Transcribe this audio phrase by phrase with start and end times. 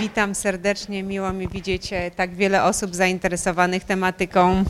[0.00, 4.64] Witam serdecznie, miło mi widzieć e, tak wiele osób zainteresowanych tematyką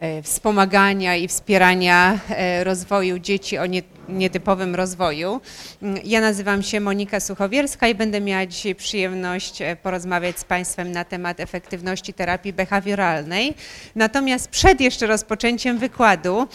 [0.00, 5.40] e, wspomagania i wspierania e, rozwoju dzieci o nie, nietypowym rozwoju.
[5.82, 11.04] Mm, Ja nazywam się Monika Suchowierska i będę miała dzisiaj przyjemność porozmawiać z Państwem na
[11.04, 13.54] temat efektywności terapii behawioralnej.
[13.94, 16.48] Natomiast przed jeszcze rozpoczęciem wykładu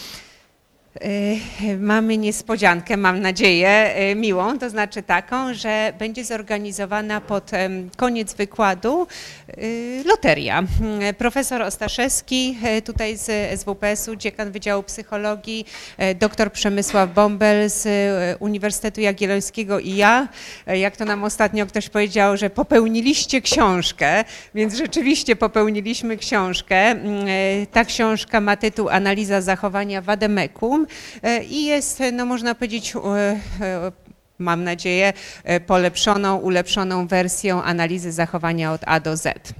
[1.78, 7.50] Mamy niespodziankę, mam nadzieję, y, miłą, to znaczy taką, że będzie zorganizowana pod
[7.96, 9.06] koniec wykładu
[9.58, 10.62] y, loteria.
[11.10, 15.66] Y, Profesor Ostaszewski y, tutaj z SWPS-u, dziekan Wydziału Psychologii,
[16.00, 20.28] y, dr Przemysław Bąbel z y, Uniwersytetu Jagiellońskiego i ja,
[20.70, 24.24] y, jak to nam ostatnio ktoś powiedział, że popełniliście książkę,
[24.54, 26.92] więc rzeczywiście popełniliśmy książkę.
[27.62, 30.83] Y, Ta książka ma tytuł Analiza zachowania Wademekum
[31.22, 33.00] e, i jest, no można powiedzieć, e,
[33.60, 33.92] e,
[34.38, 35.12] mam nadzieję,
[35.66, 39.54] polepszoną, ulepszoną wersją analizy zachowania od A do Z.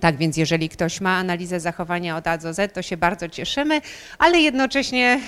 [0.00, 3.80] Tak więc jeżeli ktoś ma analizę zachowania od A do Z, to się bardzo cieszymy,
[4.18, 5.20] ale jednocześnie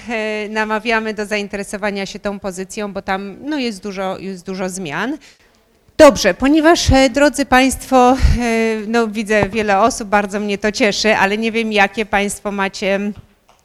[0.50, 5.18] namawiamy do zainteresowania się tą pozycją, bo tam no, jest, dużo, jest dużo zmian.
[5.96, 8.16] Dobrze, ponieważ drodzy Państwo,
[8.86, 13.00] no widzę wiele osób, bardzo mnie to cieszy, ale nie wiem jakie Państwo macie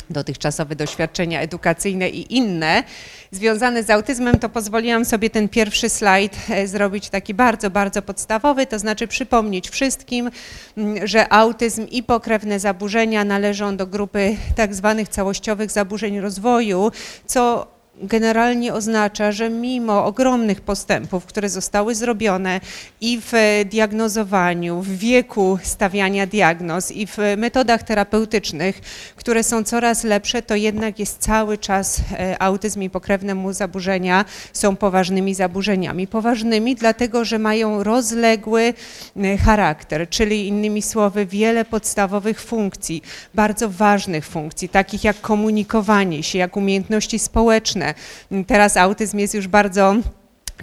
[0.09, 2.83] dotychczasowe doświadczenia edukacyjne i inne.
[3.31, 8.65] Związane z autyzmem, to pozwoliłam sobie ten pierwszy slajd e, zrobić taki bardzo, bardzo podstawowy,
[8.65, 10.31] to znaczy przypomnieć wszystkim,
[10.77, 16.91] m, że autyzm i pokrewne zaburzenia należą do grupy tak zwanych całościowych zaburzeń rozwoju,
[17.25, 22.61] co generalnie oznacza, że mimo ogromnych postępów, które zostały zrobione
[23.01, 23.31] i w
[23.69, 28.81] diagnozowaniu, w wieku stawiania diagnoz i w metodach terapeutycznych,
[29.15, 34.25] które są coraz lepsze, to jednak jest cały czas e, autyzm i pokrewne mu zaburzenia
[34.53, 36.07] są poważnymi zaburzeniami.
[36.07, 38.73] Poważnymi dlatego, że mają rozległy
[39.17, 43.01] e, charakter, czyli innymi słowy wiele podstawowych funkcji,
[43.33, 47.84] bardzo ważnych funkcji, takich jak komunikowanie się, jak umiejętności społeczne.
[48.47, 49.95] Teraz autyzm jest już bardzo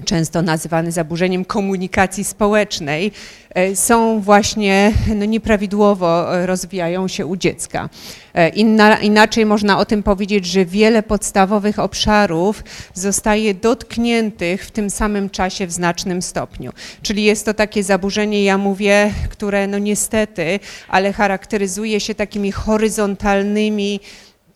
[0.04, 3.12] często nazywany zaburzeniem komunikacji społecznej,
[3.50, 7.88] e, są właśnie no, nieprawidłowo e, rozwijają się u dziecka.
[8.34, 14.90] E, Inna, inaczej można o tym powiedzieć, że wiele podstawowych obszarów zostaje dotkniętych w tym
[14.90, 16.72] samym czasie w znacznym stopniu.
[17.02, 24.00] Czyli jest to takie zaburzenie, ja mówię, które no niestety, ale charakteryzuje się takimi horyzontalnymi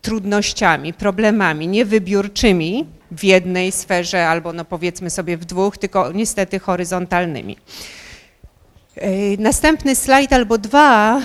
[0.06, 6.58] trudnościami, problemami, nie wybiórczymi w jednej sferze albo no powiedzmy sobie w dwóch, tylko niestety
[6.58, 7.56] horyzontalnymi.
[8.96, 11.20] E, Następny slajd albo dwa, e,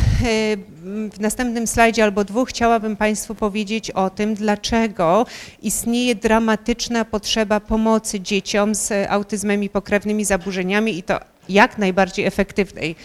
[1.09, 5.25] w następnym slajdzie albo dwóch chciałabym Państwu powiedzieć o tym, dlaczego
[5.61, 11.19] istnieje dramatyczna potrzeba pomocy dzieciom z autyzmem i pokrewnymi zaburzeniami i to
[11.49, 12.95] jak najbardziej efektywnej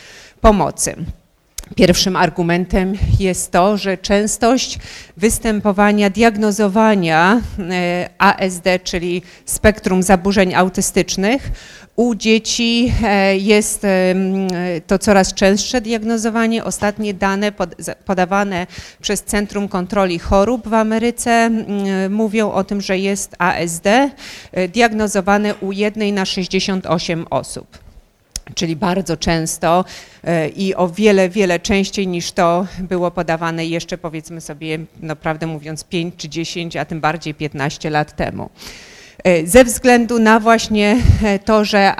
[0.41, 0.97] pomocy.
[1.75, 4.79] Pierwszym argumentem jest to, że częstość
[5.17, 11.51] występowania, diagnozowania e, ASD, czyli spektrum zaburzeń autystycznych,
[11.97, 13.87] u dzieci e, jest
[14.87, 16.65] to coraz częstsze diagnozowanie.
[16.65, 17.53] Ostatnie dane
[18.05, 18.67] podawane
[19.01, 21.51] przez Centrum Kontroli Chorób w Ameryce
[22.11, 27.86] mówią o tym, że jest ASD e, diagnozowane u jednej na 68 osób
[28.55, 29.85] czyli bardzo często
[30.25, 35.47] e, i o wiele, wiele częściej niż to było podawane jeszcze powiedzmy sobie, no prawdę
[35.47, 38.51] mówiąc 5 czy 10, a tym bardziej 15 lat temu.
[39.25, 41.95] E, Ze względu na właśnie e, to, że,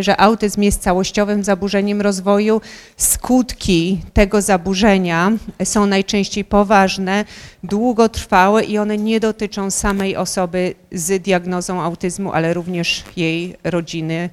[0.00, 2.60] że autyzm jest całościowym zaburzeniem rozwoju,
[2.96, 5.32] skutki tego zaburzenia
[5.64, 7.24] są najczęściej poważne,
[7.62, 14.30] długotrwałe i one nie dotyczą samej osoby z diagnozą autyzmu, ale również jej rodziny,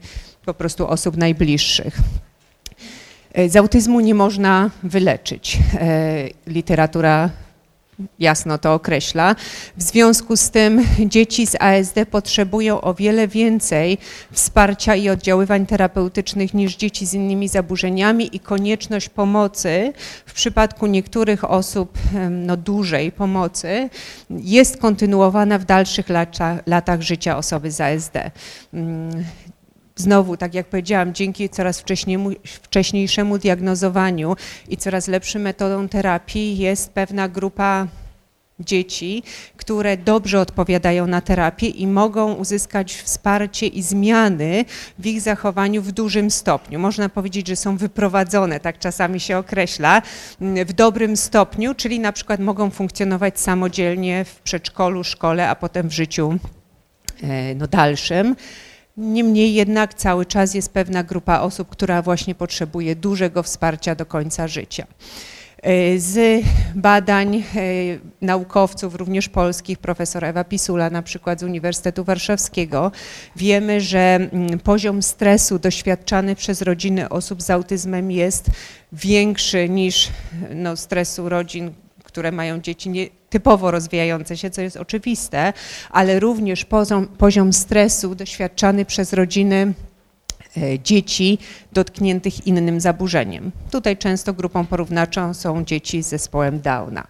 [0.49, 1.97] po prostu osób najbliższych.
[3.33, 5.57] E, Z autyzmu nie można wyleczyć.
[5.73, 7.29] E, Literatura
[8.19, 9.35] jasno to określa.
[9.77, 13.97] W związku z tym dzieci z ASD potrzebują o wiele więcej
[14.31, 19.93] wsparcia i oddziaływań terapeutycznych niż dzieci z innymi zaburzeniami i konieczność pomocy
[20.25, 21.97] w przypadku niektórych osób
[22.29, 23.89] no, dużej pomocy
[24.29, 28.13] jest kontynuowana w dalszych lata, latach życia osoby z ASD.
[29.99, 31.83] Znowu, tak jak powiedziałam, dzięki coraz
[32.43, 34.35] wcześniejszemu diagnozowaniu
[34.69, 37.87] i coraz lepszym metodom terapii jest pewna grupa
[38.59, 39.23] dzieci,
[39.57, 44.65] które dobrze odpowiadają na terapię i mogą uzyskać wsparcie i zmiany
[44.99, 46.79] w ich zachowaniu w dużym stopniu.
[46.79, 50.01] Można powiedzieć, że są wyprowadzone, tak czasami się określa,
[50.65, 55.93] w dobrym stopniu, czyli na przykład mogą funkcjonować samodzielnie w przedszkolu, szkole, a potem w
[55.93, 56.39] życiu
[57.23, 58.35] e, no, dalszym.
[58.99, 64.47] Niemniej jednak cały czas jest pewna grupa osób, która właśnie potrzebuje dużego wsparcia do końca
[64.47, 64.87] życia.
[65.61, 66.43] E, z
[66.75, 67.41] badań e,
[68.21, 72.91] naukowców, również polskich, profesor Ewa Pisula na przykład z Uniwersytetu Warszawskiego,
[73.35, 78.49] wiemy, że mm, poziom stresu doświadczany przez rodziny osób z autyzmem jest
[78.93, 80.09] większy niż
[80.55, 81.73] no, stresu rodzin,
[82.19, 85.53] które mają dzieci nie, typowo rozwijające się, co jest oczywiste,
[85.89, 89.73] ale również poziom, poziom stresu doświadczany przez rodziny
[90.57, 91.37] E, dzieci
[91.73, 93.51] dotkniętych innym zaburzeniem.
[93.71, 97.07] Tutaj często grupą porównawczą są dzieci z zespołem Downa.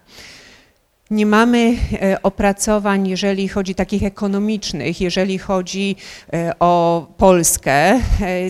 [1.11, 5.95] Nie mamy e, opracowań, jeżeli chodzi takich ekonomicznych, jeżeli chodzi
[6.33, 7.99] e, o Polskę,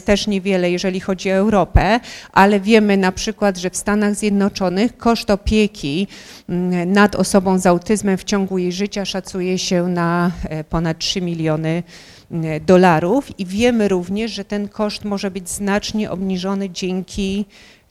[0.05, 1.99] też niewiele, jeżeli chodzi o Europę,
[2.31, 6.07] ale wiemy na przykład, że w Stanach Zjednoczonych koszt opieki
[6.49, 10.31] mm, nad osobą z autyzmem w ciągu jej życia szacuje się na
[10.69, 11.83] ponad 3 miliony
[12.31, 17.45] E, dolarów i wiemy również, że ten koszt może być znacznie obniżony dzięki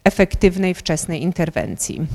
[0.04, 2.06] efektywnej wczesnej interwencji.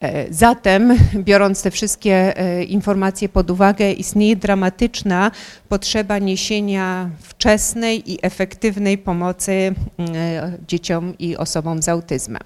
[0.00, 5.30] E, zatem, biorąc te wszystkie e, informacje pod uwagę, istnieje dramatyczna
[5.68, 9.74] potrzeba niesienia wczesnej i efektywnej pomocy
[10.68, 12.42] dzieciom i osobom z autyzmem.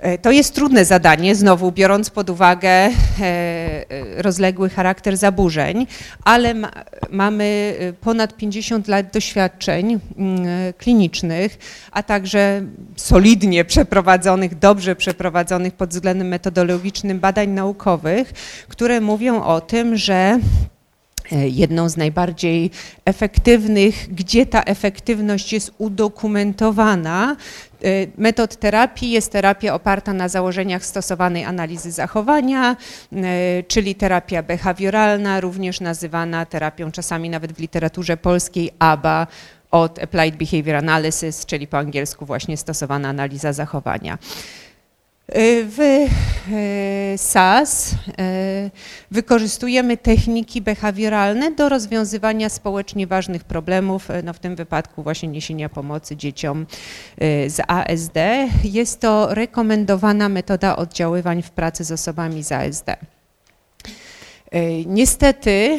[0.00, 5.86] E, to jest trudne zadanie, znowu biorąc pod uwagę e, e, rozległy charakter zaburzeń,
[6.24, 6.70] ale ma,
[7.10, 10.46] mamy ponad 50 lat doświadczeń mm,
[10.78, 11.58] klinicznych,
[11.92, 12.62] a także
[12.96, 18.32] solidnie przeprowadzonych, dobrze przeprowadzonych pod względem metodologicznym badań naukowych,
[18.68, 20.38] które mówią o tym, że
[21.32, 22.70] jedną z najbardziej
[23.04, 27.36] efektywnych, gdzie ta efektywność jest udokumentowana,
[28.18, 32.76] metod terapii jest terapia oparta na założeniach stosowanej analizy zachowania,
[33.12, 33.16] y,
[33.68, 39.26] czyli terapia behawioralna, również nazywana terapią czasami nawet w literaturze polskiej ABA
[39.70, 44.18] od Applied Behavior Analysis, czyli po angielsku właśnie stosowana analiza zachowania.
[45.68, 46.06] W
[46.52, 48.70] e, SAS e,
[49.10, 56.16] wykorzystujemy techniki behawioralne do rozwiązywania społecznie ważnych problemów, no w tym wypadku właśnie niesienia pomocy
[56.16, 56.66] dzieciom
[57.46, 58.16] z ASD.
[58.64, 62.86] Jest to rekomendowana metoda oddziaływań w pracy z osobami z ASD.
[64.50, 65.78] E, niestety e,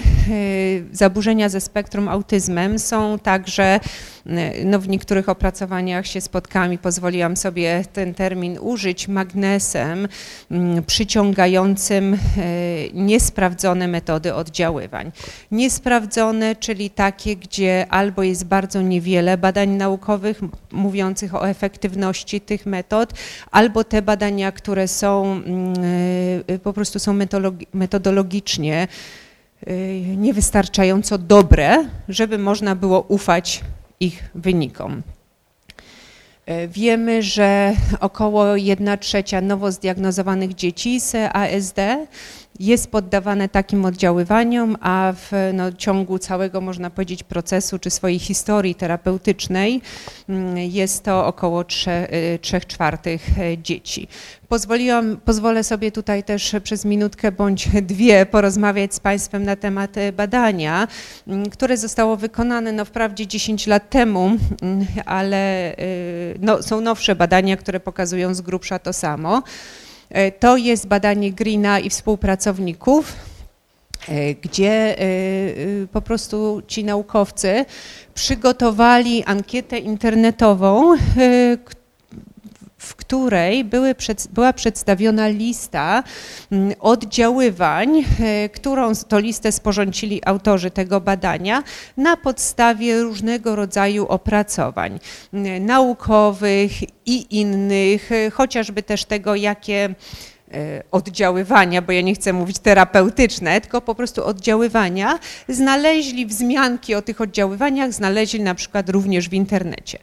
[0.91, 3.79] zaburzenia ze spektrum autyzmem są także, e,
[4.65, 10.07] no w niektórych opracowaniach się spotkałam i pozwoliłam sobie ten termin użyć, magnesem
[10.51, 12.17] mm, przyciągającym
[12.93, 15.11] niesprawdzone metody oddziaływań.
[15.51, 20.41] Niesprawdzone, czyli takie, gdzie albo jest bardzo niewiele badań naukowych
[20.71, 23.13] mówiących o efektywności tych metod,
[23.51, 25.73] albo te badania, które są mm,
[26.63, 27.17] po prostu są
[27.73, 28.60] metodologicznie
[29.67, 33.61] Y, niewystarczająco dobre, żeby można było ufać
[33.99, 35.01] ich wynikom.
[36.49, 41.77] Y, wiemy, że około 1 trzecia nowo zdiagnozowanych dzieci z ASD
[42.61, 48.75] jest poddawane takim oddziaływaniom, a w no, ciągu całego, można powiedzieć, procesu czy swojej historii
[48.75, 49.81] terapeutycznej
[50.29, 51.91] mm, jest to około 3,
[52.41, 54.07] 3 y, czwartych e, dzieci.
[54.47, 60.11] Pozwoliłam, pozwolę sobie tutaj też przez minutkę bądź dwie porozmawiać z Państwem na temat e,
[60.11, 60.87] badania,
[61.27, 67.15] mm, które zostało wykonane no wprawdzie 10 lat temu, mm, ale y, no, są nowsze
[67.15, 69.43] badania, które pokazują z grubsza to samo.
[70.11, 73.13] E, to jest badanie Greena i współpracowników,
[74.09, 75.03] e, gdzie e,
[75.91, 77.65] po prostu ci naukowcy
[78.13, 80.95] przygotowali ankietę internetową,
[82.81, 83.95] w której były
[84.29, 86.03] była przedstawiona lista
[86.51, 91.63] mm, oddziaływań, e, którą to listę sporządzili autorzy tego badania
[91.97, 94.99] na podstawie różnego rodzaju opracowań
[95.33, 96.71] mm, naukowych
[97.05, 99.95] i innych, e, chociażby też tego, jakie
[100.91, 107.21] oddziaływania, bo ja nie chcę mówić terapeutyczne, tylko po prostu oddziaływania, znaleźli wzmianki o tych
[107.21, 109.99] oddziaływaniach, znaleźli na przykład również w internecie.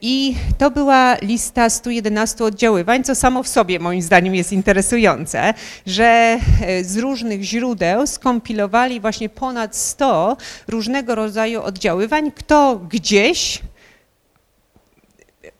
[0.00, 5.54] I to była lista 111 oddziaływań, co samo w sobie moim zdaniem jest interesujące,
[5.86, 10.36] że e, z różnych źródeł skompilowali właśnie ponad 100
[10.68, 13.62] różnego rodzaju oddziaływań, kto gdzieś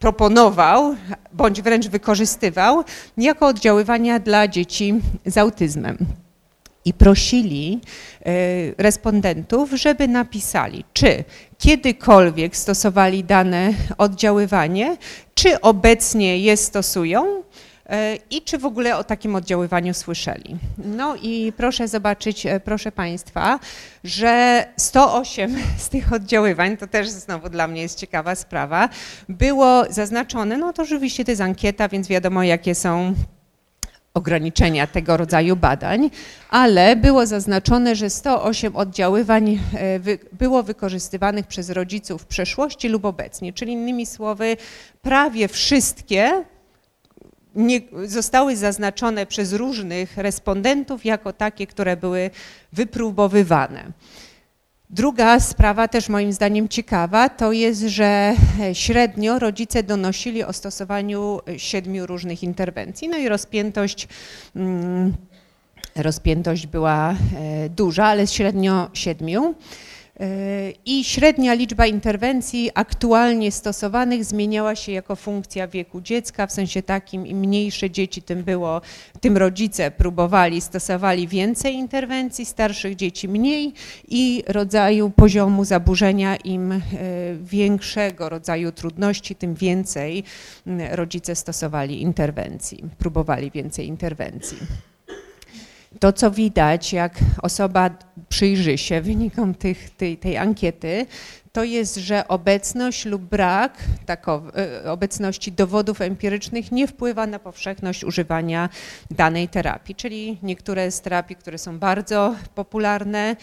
[0.02, 0.94] proponował,
[1.32, 2.84] bądź wręcz wykorzystywał
[3.16, 4.94] jako oddziaływania dla dzieci
[5.26, 5.98] z autyzmem.
[6.84, 7.80] I prosili
[8.20, 8.30] e,
[8.78, 11.24] respondentów, żeby napisali, czy
[11.58, 14.96] kiedykolwiek stosowali dane oddziaływanie,
[15.34, 17.42] czy obecnie je stosują,
[18.30, 20.56] i czy w ogóle o takim oddziaływaniu słyszeli.
[20.78, 23.58] No i proszę zobaczyć, proszę Państwa,
[24.04, 28.88] że 108 z tych oddziaływań, to też znowu dla mnie jest ciekawa sprawa,
[29.28, 33.14] było zaznaczone, no to oczywiście to jest ankieta, więc wiadomo jakie są
[34.14, 36.10] ograniczenia tego rodzaju badań,
[36.50, 40.00] ale było zaznaczone, że 108 oddziaływań e,
[40.32, 44.56] było wykorzystywanych przez rodziców w przeszłości lub obecnie, czyli innymi słowy
[45.02, 46.44] prawie wszystkie
[47.54, 52.30] nie, zostały zaznaczone przez różnych respondentów jako takie, które były
[52.72, 53.92] wypróbowywane.
[54.90, 58.34] Druga sprawa, też moim zdaniem ciekawa, to jest, że
[58.72, 63.08] średnio rodzice donosili o stosowaniu siedmiu różnych interwencji.
[63.08, 64.08] No i rozpiętość,
[64.56, 65.12] mm,
[65.96, 69.54] rozpiętość była e, duża, ale średnio siedmiu.
[70.22, 76.82] E, I średnia liczba interwencji aktualnie stosowanych zmieniała się jako funkcja wieku dziecka, w sensie
[76.82, 78.80] takim im mniejsze dzieci tym było,
[79.20, 83.72] tym rodzice próbowali, stosowali więcej interwencji, starszych dzieci mniej
[84.08, 86.80] i rodzaju poziomu zaburzenia im e,
[87.42, 90.24] większego rodzaju trudności, tym więcej
[90.90, 94.56] rodzice stosowali interwencji, próbowali więcej interwencji.
[96.00, 97.90] To, co widać, jak osoba
[98.28, 101.06] przyjrzy się wynikom tych, tej, tej ankiety,
[101.52, 104.52] to jest, że obecność lub brak takowy,
[104.84, 108.68] e, obecności dowodów empirycznych nie wpływa na powszechność używania
[109.10, 109.94] danej terapii.
[109.94, 113.36] Czyli niektóre z terapii, które są bardzo popularne,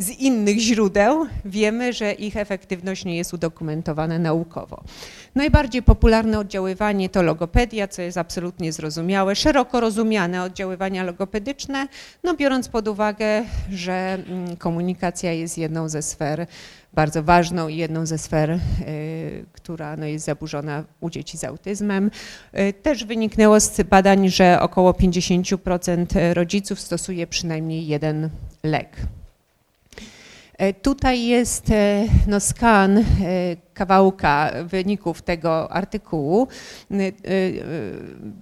[0.00, 4.84] z innych źródeł wiemy, że ich efektywność nie jest udokumentowana naukowo.
[5.34, 11.88] Najbardziej popularne oddziaływanie to logopedia, co jest absolutnie zrozumiałe, szeroko rozumiane oddziaływania logopedyczne,
[12.24, 16.46] no biorąc pod uwagę, że mm, komunikacja jest jedną ze sfer
[16.92, 18.58] bardzo ważną i jedną ze sfer, y,
[19.52, 22.10] która no, jest zaburzona u dzieci z autyzmem.
[22.58, 28.30] Y, też wyniknęło z badań, że około 50% rodziców stosuje przynajmniej jeden
[28.62, 28.96] lek.
[30.58, 33.04] E, tutaj jest e, no, skan e,
[33.74, 36.48] kawałka wyników tego artykułu.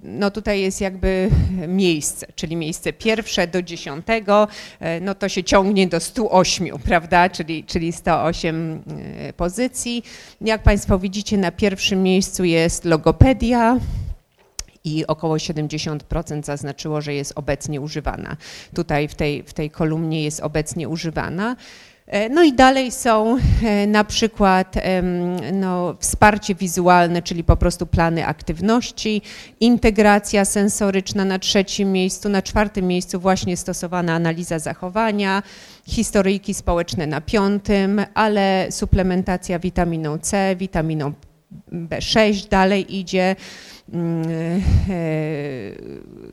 [0.02, 1.30] No tutaj jest jakby
[1.68, 4.48] miejsce, czyli miejsce pierwsze do dziesiątego,
[5.00, 8.82] no to się ciągnie do 108, prawda, czyli, czyli 108
[9.36, 10.02] pozycji.
[10.40, 13.78] Jak Państwo widzicie, na pierwszym miejscu jest logopedia,
[14.84, 18.36] i około 70% zaznaczyło, że jest obecnie używana.
[18.74, 21.56] Tutaj w tej, w tej kolumnie jest obecnie używana.
[22.06, 24.74] E, no i dalej są e, na przykład
[25.52, 29.22] no, wsparcie wizualne, czyli po prostu plany aktywności,
[29.60, 35.42] integracja sensoryczna na trzecim miejscu, na czwartym miejscu właśnie stosowana analiza zachowania,
[35.86, 41.12] historyjki społeczne na piątym, ale suplementacja witaminą C, witaminą
[41.72, 43.36] B6 dalej idzie,
[43.92, 45.02] mm, e,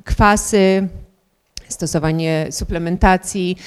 [0.03, 0.87] kwasy,
[1.69, 3.57] stosowanie suplementacji,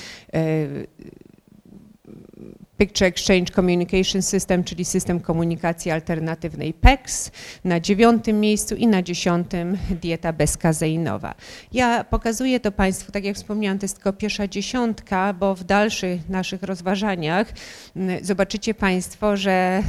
[2.79, 7.31] Picture Exchange Communication System, czyli system komunikacji alternatywnej PEX
[7.65, 11.35] na dziewiątym miejscu i na dziesiątym dieta bezkazeinowa.
[11.73, 16.29] Ja pokazuję to Państwu, tak jak wspomniałam, to jest tylko pierwsza dziesiątka, bo w dalszych
[16.29, 17.53] naszych rozważaniach
[18.23, 19.83] zobaczycie Państwo, że e,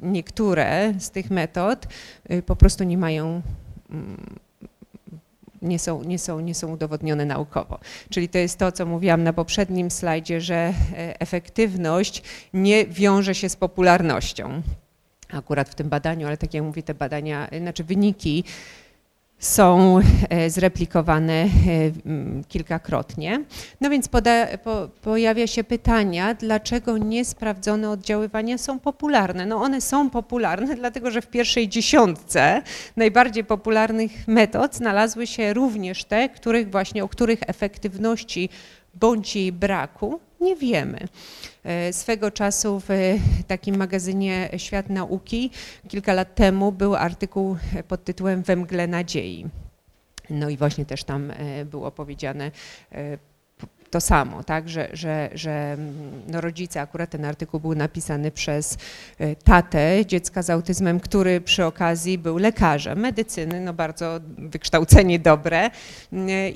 [0.00, 1.86] niektóre z tych metod
[2.30, 3.42] y, po prostu nie mają
[5.62, 7.78] nie są, nie, są, nie są udowodnione naukowo.
[8.10, 12.22] Czyli to jest to, co mówiłam na poprzednim slajdzie, że e, efektywność
[12.54, 14.62] nie wiąże się z popularnością.
[15.32, 18.44] Akurat w tym badaniu, ale tak jak mówię, te badania, znaczy wyniki
[19.42, 21.48] są e, zreplikowane e,
[22.48, 23.44] kilkakrotnie.
[23.80, 29.46] No więc poda, po, pojawia się pytania, dlaczego niesprawdzone oddziaływania są popularne?
[29.46, 32.62] No one są popularne, dlatego że w pierwszej dziesiątce
[32.96, 38.48] najbardziej popularnych metod znalazły się również te, których właśnie, o których efektywności
[38.94, 40.98] bądź jej braku nie wiemy.
[41.64, 42.88] E, swego czasu w
[43.46, 45.50] takim magazynie Świat Nauki
[45.88, 47.56] kilka lat temu był artykuł
[47.88, 49.46] pod tytułem We mgle nadziei.
[50.30, 52.50] No i właśnie też tam e, było powiedziane
[52.92, 53.18] e,
[53.92, 55.76] to samo, tak, że, że, że
[56.28, 58.78] no rodzice, akurat ten artykuł był napisany przez
[59.18, 65.70] e, tatę dziecka z autyzmem, który przy okazji był lekarzem medycyny, no bardzo wykształcenie dobre.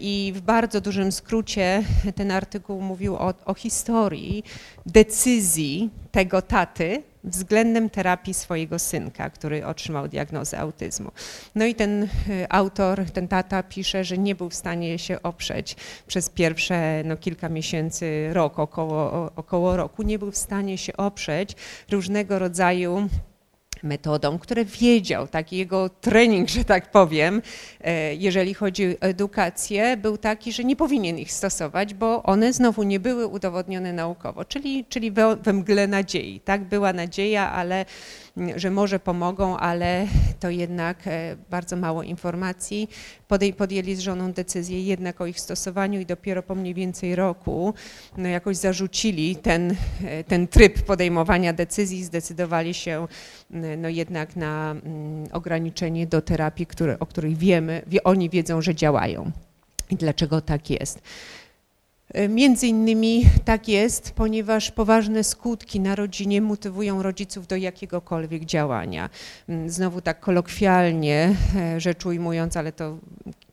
[0.01, 1.83] I w bardzo dużym skrócie
[2.15, 4.45] ten artykuł mówił o, o historii
[4.87, 11.11] decyzji tego taty, względem terapii swojego synka, który otrzymał diagnozę autyzmu.
[11.55, 12.09] No i ten y,
[12.49, 15.77] autor, ten tata pisze, że nie był w stanie się oprzeć
[16.07, 21.57] przez pierwsze no, kilka miesięcy, rok, około, około roku, nie był w stanie się oprzeć
[21.91, 23.09] różnego rodzaju
[23.83, 27.43] metodą, które wiedział, taki jego trening, że tak powiem,
[27.81, 32.83] e, jeżeli chodzi o edukację, był taki, że nie powinien ich stosować, bo one znowu
[32.83, 35.11] nie były udowodnione naukowo, czyli, czyli
[35.43, 36.41] we mgle nadziei.
[36.41, 37.85] Tak, była nadzieja, ale
[38.57, 40.07] że może pomogą, ale
[40.41, 42.91] to jednak e, bardzo mało informacji.
[43.57, 47.75] Podjęli z żoną decyzję jednak o ich stosowaniu i dopiero po mniej więcej roku
[48.17, 53.09] no jakoś zarzucili ten, e, ten tryb podejmowania decyzji, zdecydowali się
[53.79, 54.77] no jednak na
[55.33, 59.31] ograniczenie do terapii, które, o których wiemy, oni wiedzą, że działają.
[59.91, 61.03] I dlaczego tak jest?
[62.15, 69.11] E, między innymi tak jest, ponieważ poważne skutki na rodzinie motywują rodziców do jakiegokolwiek działania.
[69.49, 72.99] Mm, znowu tak kolokwialnie e, rzecz ujmując, ale to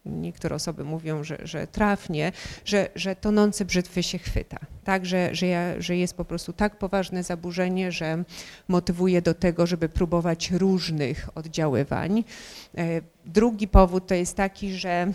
[0.05, 2.31] niektóre osoby mówią, że, że trafnie,
[2.65, 4.57] że, że tonący brzytwy się chwyta.
[4.83, 8.23] Tak, że, że, ja, że jest po prostu tak poważne zaburzenie, że
[8.67, 12.23] motywuje do tego, żeby próbować różnych oddziaływań.
[12.77, 15.11] E, drugi powód to jest taki, że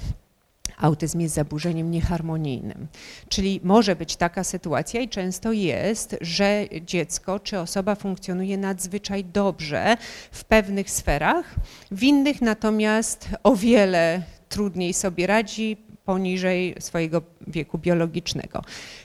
[0.79, 2.87] autyzm jest zaburzeniem nieharmonijnym.
[3.29, 9.97] Czyli może być taka sytuacja i często jest, że dziecko czy osoba funkcjonuje nadzwyczaj dobrze
[10.31, 11.55] w pewnych sferach,
[11.91, 15.77] w innych natomiast o wiele trudniej sobie radzi,
[16.09, 18.63] poniżej swojego wieku biologicznego.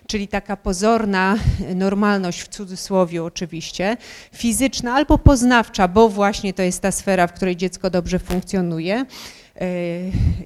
[0.08, 1.38] Czyli taka pozorna
[1.76, 3.98] normalność w cudzysłowie oczywiście,
[4.34, 9.06] fizyczna albo poznawcza, bo właśnie to jest ta sfera, w której dziecko dobrze funkcjonuje,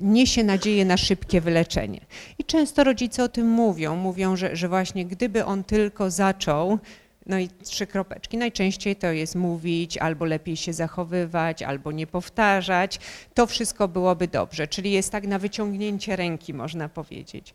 [0.01, 2.01] niesie nadzieję na szybkie wyleczenie.
[2.39, 6.79] I często rodzice o tym mówią, mówią, że, że właśnie gdyby on tylko zaczął,
[7.25, 8.37] no i trzy kropeczki.
[8.37, 12.99] Najczęściej to jest mówić, albo lepiej się zachowywać, albo nie powtarzać.
[13.33, 14.67] To wszystko byłoby dobrze.
[14.67, 17.53] Czyli jest tak na wyciągnięcie ręki, można powiedzieć,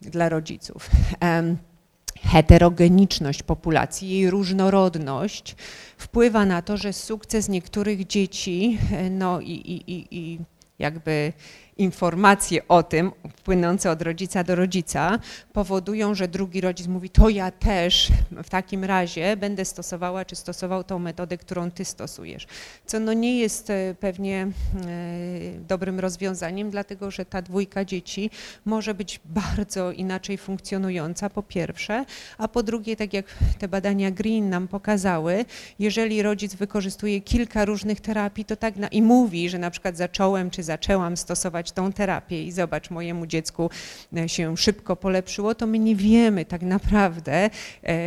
[0.00, 0.90] dla rodziców.
[2.22, 5.56] Heterogeniczność populacji, jej różnorodność
[5.98, 10.38] wpływa na to, że sukces niektórych dzieci e, no i, i, i, i
[10.80, 11.32] jakby
[11.80, 13.12] informacje o tym
[13.44, 15.18] płynące od rodzica do rodzica
[15.52, 18.08] powodują, że drugi rodzic mówi, to ja też
[18.44, 22.46] w takim razie będę stosowała czy stosował tą metodę, którą ty stosujesz.
[22.86, 24.50] Co no nie jest e, pewnie e,
[25.68, 28.30] dobrym rozwiązaniem, dlatego że ta dwójka dzieci
[28.64, 32.04] może być bardzo inaczej funkcjonująca, po pierwsze,
[32.38, 33.26] a po drugie, tak jak
[33.58, 35.44] te badania Green nam pokazały,
[35.78, 40.50] jeżeli rodzic wykorzystuje kilka różnych terapii, to tak na, i mówi, że na przykład zacząłem
[40.50, 43.70] czy zaczęłam stosować tą terapię i zobacz, mojemu dziecku
[44.16, 47.50] e, się szybko polepszyło, to my nie wiemy tak naprawdę,
[47.84, 48.00] e,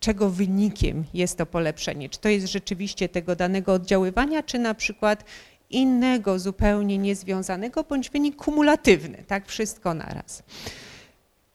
[0.00, 2.08] czego wynikiem jest to polepszenie.
[2.08, 5.24] Czy to jest rzeczywiście tego danego oddziaływania, czy na przykład
[5.70, 10.42] innego, zupełnie niezwiązanego, bądź wynik kumulatywny, tak, wszystko naraz.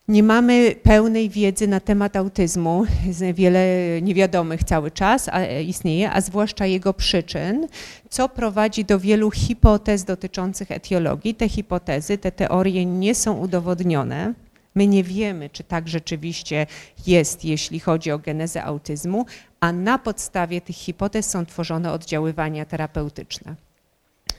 [0.07, 2.85] Nie mamy pełnej wiedzy na temat autyzmu,
[3.33, 3.61] wiele
[4.01, 5.29] niewiadomych cały czas
[5.65, 7.67] istnieje, a zwłaszcza jego przyczyn,
[8.09, 11.35] co prowadzi do wielu hipotez dotyczących etiologii.
[11.35, 14.33] Te hipotezy, te teorie nie są udowodnione.
[14.75, 16.65] My nie wiemy, czy tak rzeczywiście
[17.07, 19.25] jest, jeśli chodzi o genezę autyzmu,
[19.59, 23.66] a na podstawie tych hipotez są tworzone oddziaływania terapeutyczne.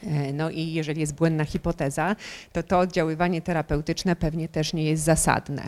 [0.06, 2.16] E, no i jeżeli jest błędna hipoteza,
[2.52, 5.62] to to oddziaływanie terapeutyczne pewnie też nie jest zasadne.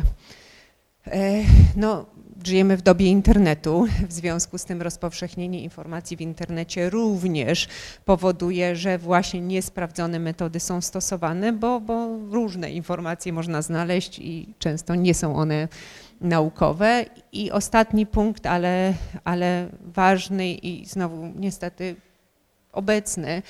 [1.06, 1.42] E,
[1.76, 2.06] no,
[2.46, 7.68] żyjemy w dobie internetu, w związku z tym rozpowszechnienie informacji w internecie również
[8.04, 14.94] powoduje, że właśnie niesprawdzone metody są stosowane, bo, bo różne informacje można znaleźć i często
[14.94, 15.68] nie są one
[16.20, 17.04] naukowe.
[17.32, 21.96] I ostatni punkt, ale, ale ważny i znowu niestety
[22.72, 23.42] obecny,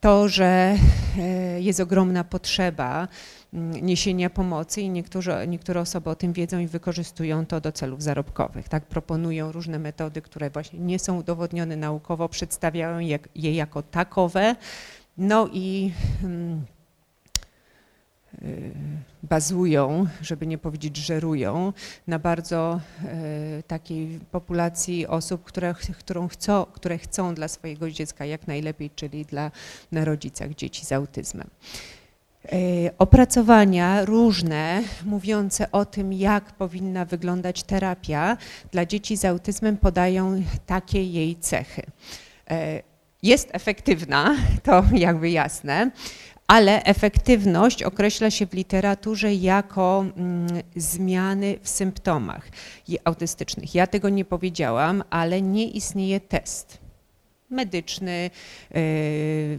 [0.00, 0.76] to, że
[1.18, 3.08] e, jest ogromna potrzeba
[3.54, 8.02] mm, niesienia pomocy i niektóre, niektóre osoby o tym wiedzą i wykorzystują to do celów
[8.02, 8.68] zarobkowych.
[8.68, 12.98] Tak proponują różne metody, które właśnie nie są udowodnione naukowo, przedstawiają
[13.34, 14.56] je jako takowe.
[15.18, 15.92] No i
[16.24, 16.73] Y,
[19.22, 21.72] bazują, żeby nie powiedzieć żerują,
[22.06, 22.80] na bardzo
[23.58, 29.24] y, takiej populacji osób, które, którą chcą, które chcą dla swojego dziecka jak najlepiej, czyli
[29.24, 29.50] dla
[29.92, 31.50] na rodzicach dzieci z autyzmem.
[32.52, 38.36] Y, opracowania różne, mówiące o tym, jak powinna wyglądać terapia
[38.72, 41.82] dla dzieci z autyzmem, podają takie jej cechy.
[43.22, 45.90] Jest efektywna, to jakby jasne,
[46.46, 52.48] ale efektywność określa się w literaturze jako mm, zmiany w symptomach
[53.04, 53.74] autystycznych.
[53.74, 56.83] Ja tego nie powiedziałam, ale nie istnieje test.
[57.50, 58.30] Medyczny,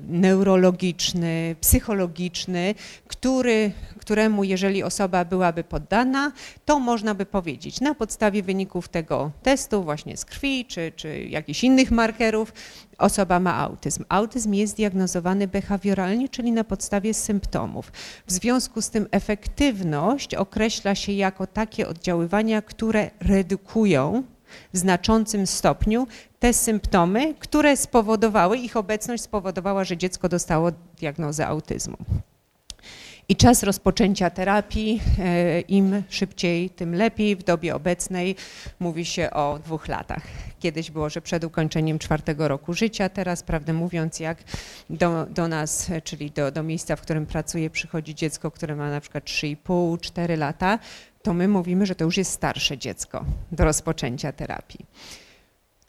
[0.09, 2.75] neurologiczny, psychologiczny,
[3.07, 6.31] który, któremu jeżeli osoba byłaby poddana,
[6.65, 11.63] to można by powiedzieć na podstawie wyników tego testu właśnie z krwi czy, czy jakichś
[11.63, 12.53] innych markerów,
[12.97, 14.05] osoba ma autyzm.
[14.09, 17.91] Autyzm jest diagnozowany behawioralnie, czyli na podstawie symptomów.
[18.27, 24.23] W związku z tym efektywność określa się jako takie oddziaływania, które redukują
[24.73, 26.07] w znaczącym stopniu
[26.45, 31.97] te symptomy, które spowodowały, ich obecność spowodowała, że dziecko dostało diagnozę autyzmu.
[33.29, 37.35] I czas rozpoczęcia terapii, e, im szybciej, tym lepiej.
[37.35, 38.35] W dobie obecnej
[38.79, 40.23] mówi się o dwóch latach.
[40.59, 44.37] Kiedyś było, że przed ukończeniem czwartego roku życia, teraz prawdę mówiąc, jak
[44.89, 49.01] do, do nas, czyli do, do miejsca, w którym pracuję, przychodzi dziecko, które ma na
[49.01, 50.79] przykład 3,5-4 lata,
[51.23, 54.85] to my mówimy, że to już jest starsze dziecko do rozpoczęcia terapii.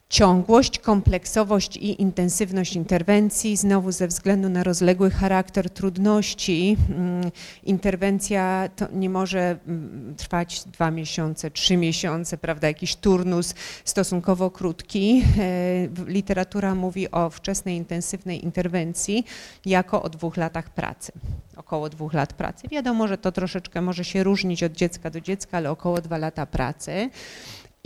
[0.09, 7.31] Ciągłość, kompleksowość i intensywność interwencji, znowu ze względu na rozległy charakter trudności, mm,
[7.65, 15.23] interwencja nie może mm, trwać dwa miesiące, trzy miesiące, prawda, jakiś turnus stosunkowo krótki.
[15.39, 19.25] E, literatura mówi o wczesnej, intensywnej interwencji
[19.65, 21.13] jako o dwóch latach pracy
[21.57, 22.69] około dwóch lat pracy.
[22.69, 26.47] Wiadomo, że to troszeczkę może się różnić od dziecka do dziecka, ale około dwa lata
[26.47, 27.11] pracy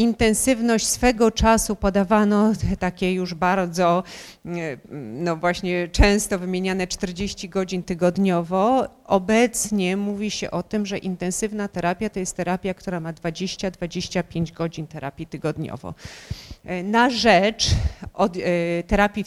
[0.00, 4.02] intensywność swego czasu podawano takie już bardzo,
[4.46, 4.50] e,
[5.12, 8.88] no właśnie często wymieniane 40 godzin tygodniowo.
[9.04, 14.86] Obecnie mówi się o tym, że intensywna terapia to jest terapia, która ma 20-25 godzin
[14.86, 15.94] terapii tygodniowo.
[16.64, 17.66] E, na rzecz
[18.14, 18.40] od, e,
[18.82, 19.24] terapii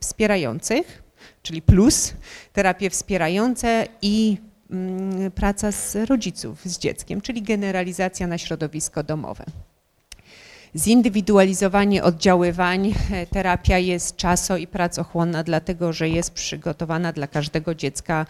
[0.00, 1.02] wspierających,
[1.42, 2.14] czyli plus,
[2.52, 4.36] terapie wspierające i
[5.34, 9.44] praca z rodziców, z dzieckiem, czyli generalizacja na środowisko domowe.
[10.76, 18.26] Zindywidualizowanie oddziaływań, e, terapia jest czaso i pracochłonna, dlatego że jest przygotowana dla każdego dziecka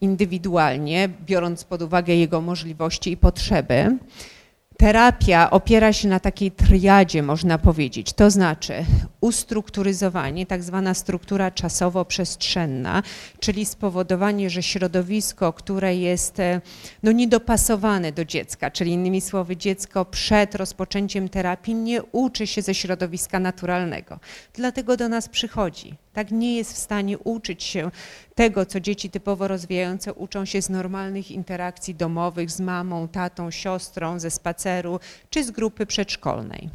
[0.00, 3.98] indywidualnie, biorąc pod uwagę jego możliwości i potrzeby.
[4.76, 8.84] Terapia opiera się na takiej triadzie, można powiedzieć, to znaczy
[9.20, 13.02] ustrukturyzowanie, tak zwana struktura czasowo-przestrzenna,
[13.40, 16.60] czyli spowodowanie, że środowisko, które jest e,
[17.02, 22.74] no, niedopasowane do dziecka, czyli innymi słowy dziecko przed rozpoczęciem terapii nie uczy się ze
[22.74, 24.20] środowiska naturalnego,
[24.54, 27.90] dlatego do nas przychodzi tak nie jest w stanie uczyć się
[28.34, 34.18] tego, co dzieci typowo rozwijające uczą się z normalnych interakcji domowych z mamą, tatą, siostrą,
[34.18, 36.70] ze spaceru czy z grupy przedszkolnej.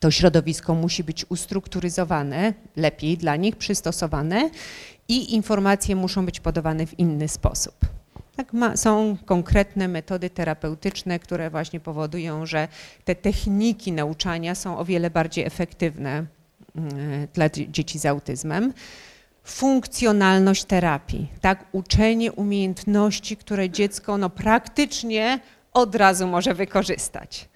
[0.00, 4.50] To środowisko musi być ustrukturyzowane, lepiej dla nich, przystosowane
[5.08, 7.74] i informacje muszą być podawane w inny sposób.
[8.36, 12.68] Tak ma, są konkretne metody terapeutyczne, które właśnie powodują, że
[13.04, 16.26] te techniki nauczania są o wiele bardziej efektywne
[17.34, 18.72] dla dzieci z autyzmem.
[19.44, 25.40] Funkcjonalność terapii, tak, uczenie umiejętności, które dziecko no, praktycznie
[25.72, 27.48] od razu może wykorzystać.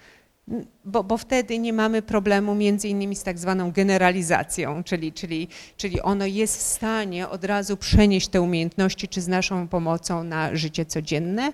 [0.84, 6.00] Bo, bo, wtedy nie mamy problemu między innymi z tak zwaną generalizacją, czyli, czyli, czyli
[6.00, 10.86] ono jest w stanie od razu przenieść te umiejętności, czy z naszą pomocą na życie
[10.86, 11.52] codzienne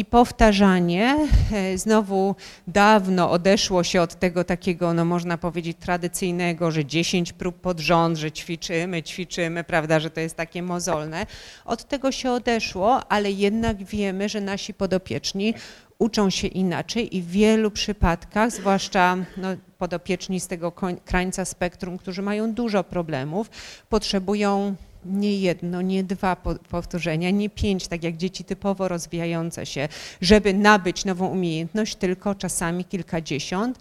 [0.00, 1.28] i powtarzanie.
[1.52, 2.34] E, znowu
[2.66, 8.16] dawno odeszło się od tego takiego, no można powiedzieć, tradycyjnego, że 10 prób pod rząd,
[8.16, 11.26] że ćwiczymy, ćwiczymy, prawda, że to jest takie mozolne.
[11.64, 15.54] Od tego się odeszło, ale jednak wiemy, że nasi podopieczni
[15.98, 20.72] uczą się inaczej i w wielu przypadkach, zwłaszcza no, podopieczni z tego
[21.04, 23.50] krańca spektrum, którzy mają dużo problemów,
[23.88, 26.36] potrzebują nie jedno, nie dwa
[26.70, 29.88] powtórzenia, nie pięć, tak jak dzieci typowo rozwijające się,
[30.20, 33.78] żeby nabyć nową umiejętność, tylko czasami kilkadziesiąt,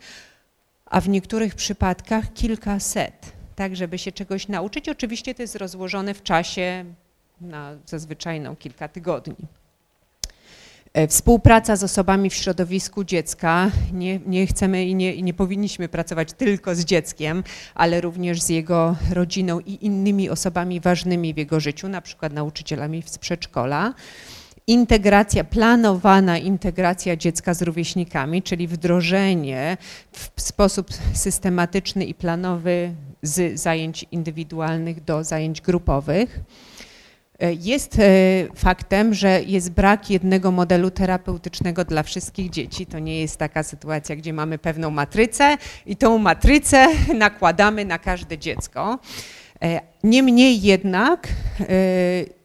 [0.85, 4.89] a w niektórych przypadkach kilkaset, tak żeby się czegoś nauczyć.
[4.89, 6.85] Oczywiście to jest rozłożone w czasie
[7.41, 9.35] na zazwyczaj no, kilka tygodni.
[10.93, 13.71] E, współpraca z osobami w środowisku dziecka.
[13.93, 17.43] Nie, nie chcemy i nie, nie, powinniśmy pracować tylko z dzieckiem,
[17.75, 23.03] ale również z jego rodziną i innymi osobami ważnymi w jego życiu, na przykład nauczycielami
[23.05, 23.93] z przedszkola.
[24.67, 29.77] Integracja, planowana integracja dziecka z rówieśnikami, czyli wdrożenie
[30.11, 36.39] w sposób systematyczny i planowy z zajęć indywidualnych do zajęć grupowych
[37.59, 38.03] jest e,
[38.55, 42.85] faktem, że jest brak jednego modelu terapeutycznego dla wszystkich dzieci.
[42.85, 48.37] To nie jest taka sytuacja, gdzie mamy pewną matrycę i tą matrycę nakładamy na każde
[48.37, 48.99] dziecko.
[49.61, 51.27] E, niemniej jednak,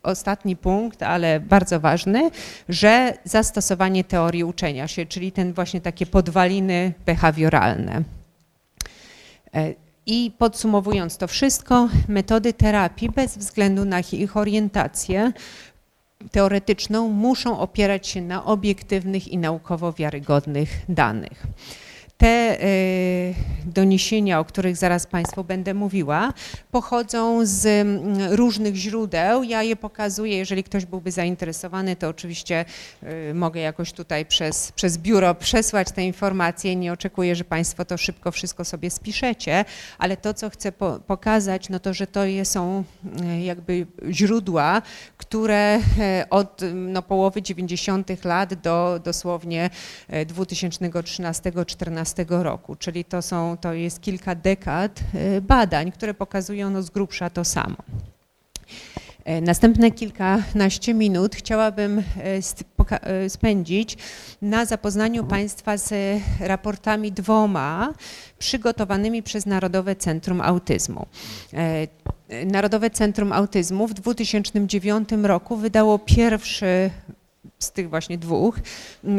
[0.03, 2.31] ostatni punkt, ale bardzo ważny,
[2.69, 8.03] że zastosowanie teorii uczenia się, czyli ten właśnie takie podwaliny behawioralne
[10.07, 15.33] I podsumowując to wszystko, metody terapii bez względu na ich orientację
[16.31, 21.47] teoretyczną muszą opierać się na obiektywnych i naukowo wiarygodnych danych.
[22.19, 26.33] Te y, doniesienia, o których zaraz Państwu będę mówiła,
[26.71, 29.43] pochodzą z mm, różnych źródeł.
[29.43, 32.65] Ja je pokazuję, jeżeli ktoś byłby zainteresowany, to oczywiście
[33.31, 36.77] y, mogę jakoś tutaj przez, przez biuro przesłać te informacje.
[36.77, 39.65] Nie oczekuję, że Państwo to szybko wszystko sobie spiszecie,
[39.99, 42.85] ale to, co chcę po, pokazać, no to, że to są
[43.21, 44.83] y, jakby źródła,
[45.17, 45.81] które
[46.31, 48.25] od no, połowy 90.
[48.25, 49.71] lat do dosłownie
[50.11, 56.91] 2013-2014 roku, czyli to, są, to jest kilka dekad e, badań, które pokazują no z
[56.91, 57.77] grubsza to samo.
[59.25, 63.97] E, następne kilkanaście minut chciałabym e, spędzić
[64.43, 67.95] na zapoznaniu Państwa z raportami dwoma
[68.39, 71.07] przygotowanymi przez Narodowe Centrum Autyzmu.
[72.47, 76.91] Narodowe Centrum Autyzmu w 2009 roku wydało pierwszy
[77.65, 78.59] z tych właśnie dwóch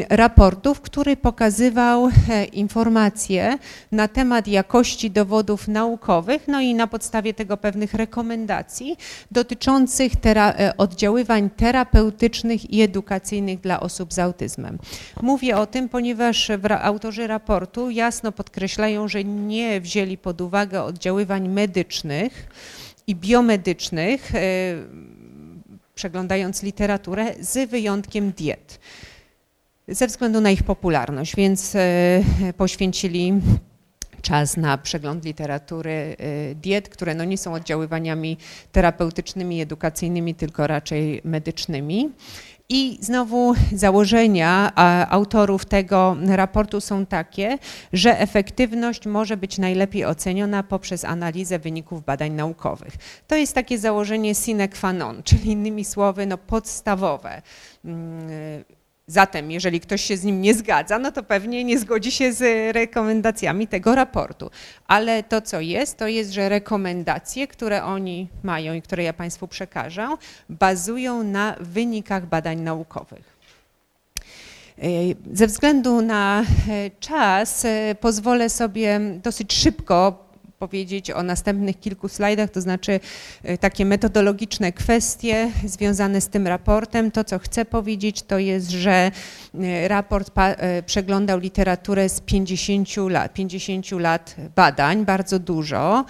[0.08, 3.58] raportów, który pokazywał e, informacje
[3.92, 8.96] na temat jakości dowodów naukowych, no i na podstawie tego pewnych rekomendacji
[9.30, 14.78] dotyczących tera e, oddziaływań terapeutycznych i edukacyjnych dla osób z autyzmem.
[15.22, 22.48] Mówię o tym, ponieważ autorzy raportu jasno podkreślają, że nie wzięli pod uwagę oddziaływań medycznych
[23.06, 24.38] i biomedycznych, e,
[25.96, 28.80] przeglądając literaturę, z wyjątkiem diet,
[29.88, 32.22] ze względu na ich popularność, więc e,
[32.56, 33.32] poświęcili
[34.22, 38.36] czas na przegląd literatury e, diet, które no nie są oddziaływaniami
[38.72, 42.10] terapeutycznymi, edukacyjnymi, tylko raczej medycznymi.
[42.68, 44.72] I znowu założenia
[45.10, 47.58] autorów tego raportu są takie,
[47.92, 52.94] że efektywność może być najlepiej oceniona poprzez analizę wyników badań naukowych.
[53.26, 57.42] To jest takie założenie sine qua non, czyli innymi słowy no podstawowe
[57.84, 58.64] mm,
[59.08, 62.74] Zatem, jeżeli ktoś się z nim nie zgadza, no to pewnie nie zgodzi się z
[62.74, 64.50] rekomendacjami tego raportu.
[64.86, 69.48] Ale to, co jest, to jest, że rekomendacje, które oni mają i które ja Państwu
[69.48, 70.08] przekażę,
[70.48, 73.36] bazują na wynikach badań naukowych.
[75.32, 76.44] Ze względu na
[77.00, 77.66] czas
[78.00, 80.25] pozwolę sobie dosyć szybko
[80.58, 83.00] powiedzieć o następnych kilku slajdach, to znaczy
[83.42, 87.10] e, takie metodologiczne kwestie związane z tym raportem.
[87.10, 89.10] To, co chcę powiedzieć, to jest, że
[89.54, 96.04] e, raport e, przeglądał literaturę z 50 lat, 50 lat badań, bardzo dużo,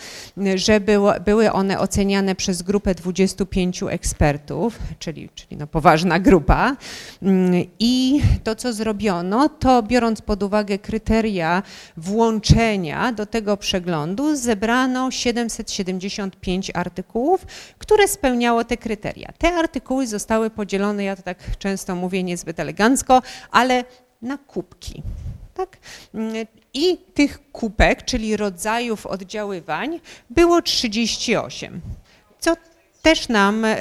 [0.55, 6.77] że było, były one oceniane przez grupę 25 ekspertów, czyli, czyli no poważna grupa.
[7.23, 11.63] Mm, I to, co zrobiono, to biorąc pod uwagę kryteria
[11.97, 17.47] włączenia do tego przeglądu, zebrano 775 artykułów,
[17.79, 19.33] które spełniało te kryteria.
[19.39, 23.85] Te artykuły zostały podzielone, ja to tak często mówię niezbyt elegancko, ale
[24.23, 25.03] na kubki.
[25.55, 25.77] Tak?
[26.75, 31.81] I tych kubek, czyli rodzajów oddziaływań, było 38,
[32.39, 32.57] co
[33.03, 33.77] też nam e,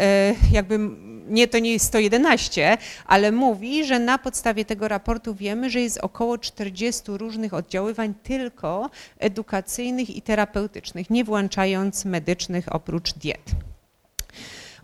[0.51, 0.79] jakby
[1.29, 5.97] nie, to nie jest 111, ale mówi, że na podstawie tego raportu wiemy, że jest
[5.97, 13.51] około 40 różnych oddziaływań tylko edukacyjnych i terapeutycznych, nie włączając medycznych oprócz diet.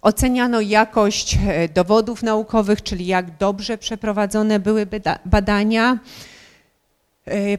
[0.02, 4.88] Oceniano jakość e, dowodów naukowych, czyli jak dobrze przeprowadzone były
[5.26, 6.00] badania,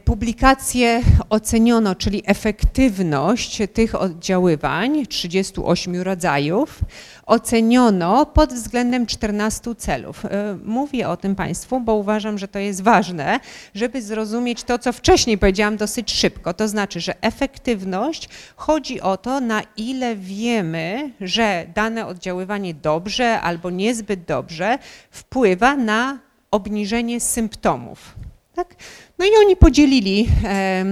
[0.05, 6.79] publikacje oceniono, czyli efektywność tych oddziaływań, 38 rodzajów,
[7.25, 10.25] oceniono pod względem 14 celów.
[10.25, 13.39] E, mówię o tym Państwu, bo uważam, że to jest ważne,
[13.75, 16.53] żeby zrozumieć to, co wcześniej powiedziałam dosyć szybko.
[16.53, 23.69] To znaczy, że efektywność chodzi o to, na ile wiemy, że dane oddziaływanie dobrze albo
[23.69, 24.77] niezbyt dobrze
[25.11, 26.19] wpływa na
[26.51, 28.15] obniżenie symptomów.
[28.55, 28.75] Tak?
[29.23, 30.85] No i oni podzielili e,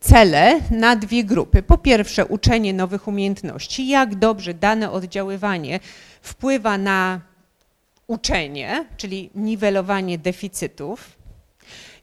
[0.00, 1.62] cele na dwie grupy.
[1.62, 5.80] Po pierwsze uczenie nowych umiejętności, jak dobrze dane oddziaływanie
[6.22, 7.20] wpływa na
[8.06, 11.16] uczenie, czyli niwelowanie deficytów,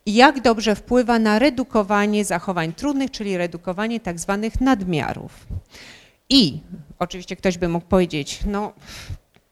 [0.06, 5.48] i jak dobrze wpływa na redukowanie zachowań trudnych, czyli redukowanie tak zwanych nadmiarów.
[6.30, 6.60] I
[7.00, 8.74] oczywiście ktoś by mógł powiedzieć, no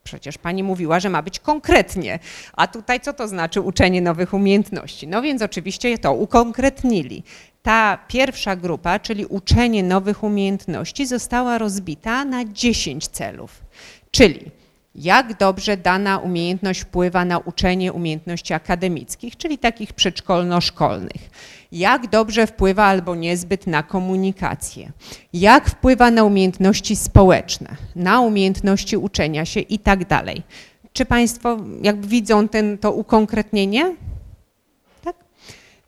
[0.03, 2.19] Przecież pani mówiła, że ma być konkretnie.
[2.53, 5.07] A tutaj co to znaczy uczenie nowych umiejętności?
[5.07, 7.23] No więc oczywiście to ukonkretnili.
[7.61, 13.61] Ta pierwsza grupa, czyli uczenie nowych umiejętności, została rozbita na 10 celów.
[14.11, 14.51] Czyli
[14.95, 21.29] jak dobrze dana umiejętność wpływa na uczenie umiejętności akademickich, czyli takich przedszkolno-szkolnych.
[21.73, 24.91] Jak dobrze wpływa albo niezbyt na komunikację,
[25.33, 30.43] jak wpływa na umiejętności społeczne, na umiejętności uczenia się i tak dalej.
[30.93, 33.95] Czy Państwo jakby widzą ten, to ukonkretnienie?
[35.03, 35.15] Tak?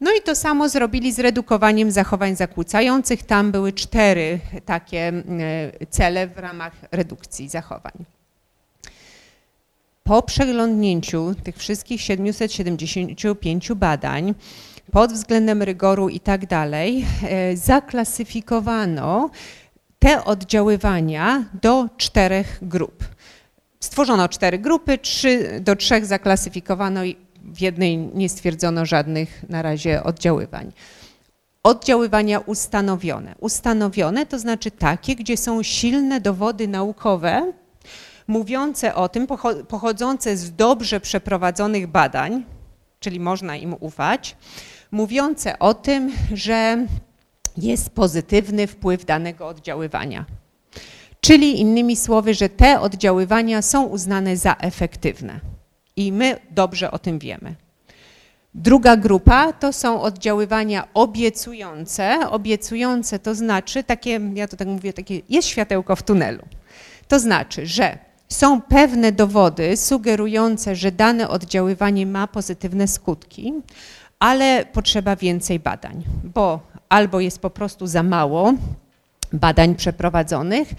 [0.01, 3.23] No i to samo zrobili z redukowaniem zachowań zakłócających.
[3.23, 7.93] Tam były cztery takie e, cele w ramach redukcji zachowań.
[10.03, 14.33] Po przeglądnięciu tych wszystkich 775 badań
[14.91, 19.29] pod względem rygoru i tak dalej, e, zaklasyfikowano
[19.99, 23.03] te oddziaływania do czterech grup.
[23.79, 30.03] Stworzono cztery grupy, trzy, do trzech zaklasyfikowano i w jednej nie stwierdzono żadnych na razie
[30.03, 30.71] oddziaływań.
[31.63, 33.35] Oddziaływania ustanowione.
[33.39, 37.53] Ustanowione to znaczy takie, gdzie są silne dowody naukowe,
[38.27, 39.27] mówiące o tym,
[39.67, 42.43] pochodzące z dobrze przeprowadzonych badań,
[42.99, 44.35] czyli można im ufać,
[44.91, 46.87] mówiące o tym, że
[47.57, 50.25] jest pozytywny wpływ danego oddziaływania.
[51.21, 55.39] Czyli innymi słowy, że te oddziaływania są uznane za efektywne
[55.95, 57.55] i my dobrze o tym wiemy.
[58.55, 62.29] Druga grupa to są oddziaływania obiecujące.
[62.29, 66.43] Obiecujące to znaczy takie, ja to tak mówię, takie jest światełko w tunelu.
[67.07, 67.97] To znaczy, że
[68.29, 73.53] są pewne dowody sugerujące, że dane oddziaływanie ma pozytywne skutki,
[74.19, 78.53] ale potrzeba więcej badań, bo albo jest po prostu za mało
[79.33, 80.73] badań przeprowadzonych,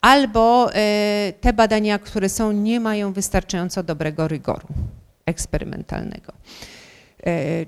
[0.00, 4.68] albo e, te badania, które są, nie mają wystarczająco dobrego rygoru
[5.26, 6.32] eksperymentalnego.
[7.26, 7.66] E,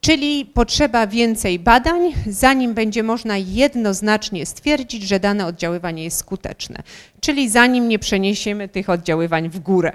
[0.00, 6.82] czyli potrzeba więcej badań, zanim będzie można jednoznacznie stwierdzić, że dane oddziaływanie jest skuteczne.
[7.20, 9.92] Czyli zanim nie przeniesiemy tych oddziaływań w górę.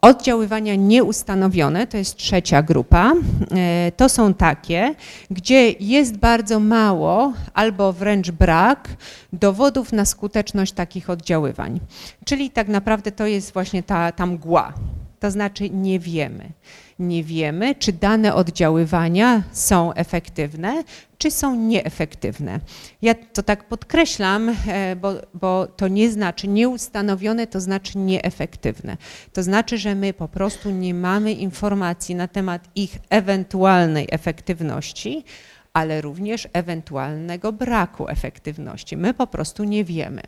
[0.00, 3.12] Oddziaływania nieustanowione, to jest trzecia grupa,
[3.50, 4.94] e, to są takie,
[5.30, 8.88] gdzie jest bardzo mało albo wręcz brak
[9.32, 11.80] dowodów na skuteczność takich oddziaływań.
[12.24, 14.72] Czyli tak naprawdę to jest właśnie ta, ta mgła,
[15.20, 16.52] to znaczy nie wiemy
[16.98, 20.84] nie wiemy, czy dane oddziaływania są efektywne,
[21.18, 22.60] czy są nieefektywne.
[23.02, 28.96] Ja to tak podkreślam, e, bo, bo to nie znaczy nieustanowione, to znaczy nieefektywne.
[29.32, 35.24] To znaczy, że my po prostu nie mamy informacji na temat ich ewentualnej efektywności,
[35.72, 38.96] ale również ewentualnego braku efektywności.
[38.96, 40.22] My po prostu nie wiemy.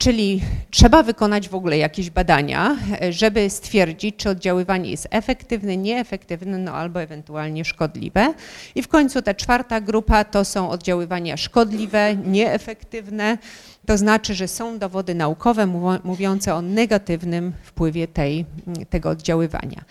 [0.00, 2.76] Czyli trzeba wykonać w ogóle jakieś badania,
[3.10, 8.34] żeby stwierdzić, czy oddziaływanie jest efektywne, nieefektywne, no albo ewentualnie szkodliwe.
[8.74, 13.38] I w końcu ta czwarta grupa to są oddziaływania szkodliwe, nieefektywne.
[13.86, 15.66] To znaczy, że są dowody naukowe
[16.04, 18.46] mówiące o negatywnym wpływie tej,
[18.90, 19.84] tego oddziaływania.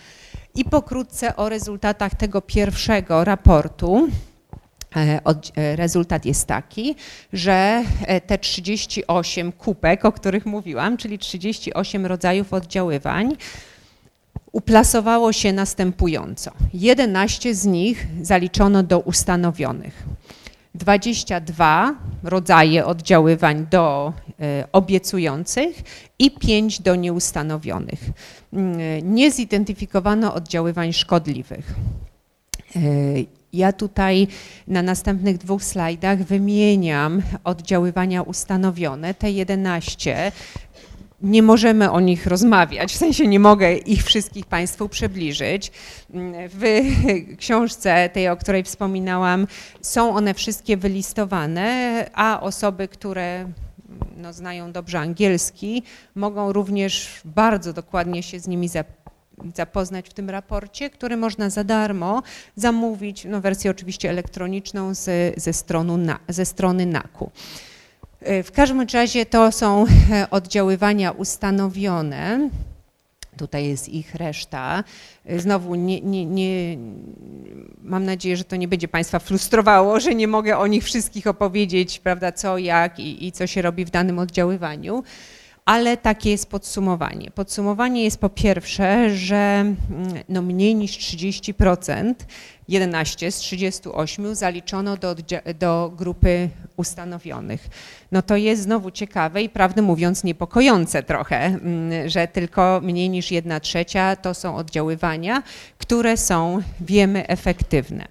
[0.54, 4.08] I pokrótce o rezultatach tego pierwszego raportu.
[4.96, 5.20] E,
[5.56, 6.94] e, rezultat jest taki,
[7.32, 13.36] że e, te 38 kupek, o których mówiłam, czyli 38 rodzajów oddziaływań,
[14.52, 16.50] uplasowało się następująco.
[16.74, 20.02] 11 z nich zaliczono do ustanowionych.
[20.74, 24.12] 22 rodzaje oddziaływań do
[24.72, 25.82] obiecujących
[26.18, 28.00] i 5 do nieustanowionych.
[28.52, 31.74] Mm, nie zidentyfikowano oddziaływań szkodliwych.
[33.52, 34.28] Ja tutaj
[34.68, 40.32] na następnych dwóch slajdach wymieniam oddziaływania ustanowione, te 11.
[41.22, 45.72] Nie możemy o nich rozmawiać, w sensie nie mogę ich wszystkich Państwu przybliżyć.
[46.34, 46.80] W
[47.38, 49.46] książce tej, o której wspominałam,
[49.80, 53.46] są one wszystkie wylistowane, a osoby, które
[54.16, 55.82] no, znają dobrze angielski,
[56.14, 58.99] mogą również bardzo dokładnie się z nimi zapoznać
[59.56, 62.22] zapoznać w tym raporcie, który można za darmo
[62.56, 67.30] zamówić, no wersję oczywiście elektroniczną z, ze, stronu na, ze strony NAKU.
[68.20, 72.50] E, w każdym razie to są e, oddziaływania ustanowione.
[73.36, 74.84] Tutaj jest ich reszta.
[75.26, 76.76] E, znowu nie, nie, nie,
[77.82, 81.98] mam nadzieję, że to nie będzie Państwa frustrowało, że nie mogę o nich wszystkich opowiedzieć,
[81.98, 85.02] prawda, co, jak i, i co się robi w danym oddziaływaniu
[85.64, 87.30] ale takie jest podsumowanie.
[87.30, 89.76] Podsumowanie jest po pierwsze, że mm,
[90.28, 92.14] no mniej niż 30%,
[92.68, 95.16] 11 z 38 zaliczono do,
[95.58, 97.68] do grupy ustanowionych.
[98.12, 103.30] No to jest znowu ciekawe i prawdę mówiąc niepokojące trochę, mm, że tylko mniej niż
[103.30, 105.42] 1 trzecia to są oddziaływania,
[105.78, 108.08] które są, wiemy, efektywne.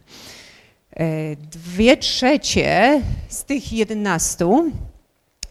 [0.96, 4.72] E, dwie trzecie z tych 11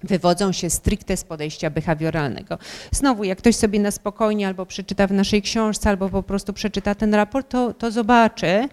[0.02, 2.58] wywodzą się stricte z podejścia behawioralnego.
[2.90, 6.94] Znowu, jak ktoś sobie na spokojnie albo przeczyta w naszej książce, albo po prostu przeczyta
[6.94, 8.68] ten raport, to, to zobaczy,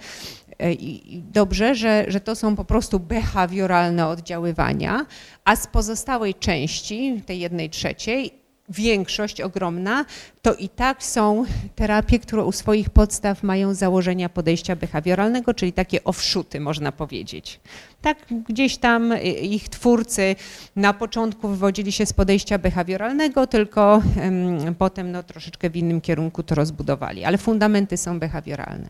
[0.59, 5.05] e, i dobrze, że, że to są po prostu behawioralne oddziaływania,
[5.45, 10.05] a z pozostałej części, tej jednej trzeciej, większość ogromna,
[10.41, 11.45] to i tak są
[11.76, 17.59] terapie, które u swoich podstaw mają założenia podejścia behawioralnego, czyli takie offshooty, można powiedzieć.
[18.01, 18.18] Tak,
[18.49, 20.36] gdzieś tam ich twórcy
[20.76, 26.43] na początku wywodzili się z podejścia behawioralnego, tylko um, potem no, troszeczkę w innym kierunku
[26.43, 28.89] to rozbudowali, ale fundamenty są behawioralne.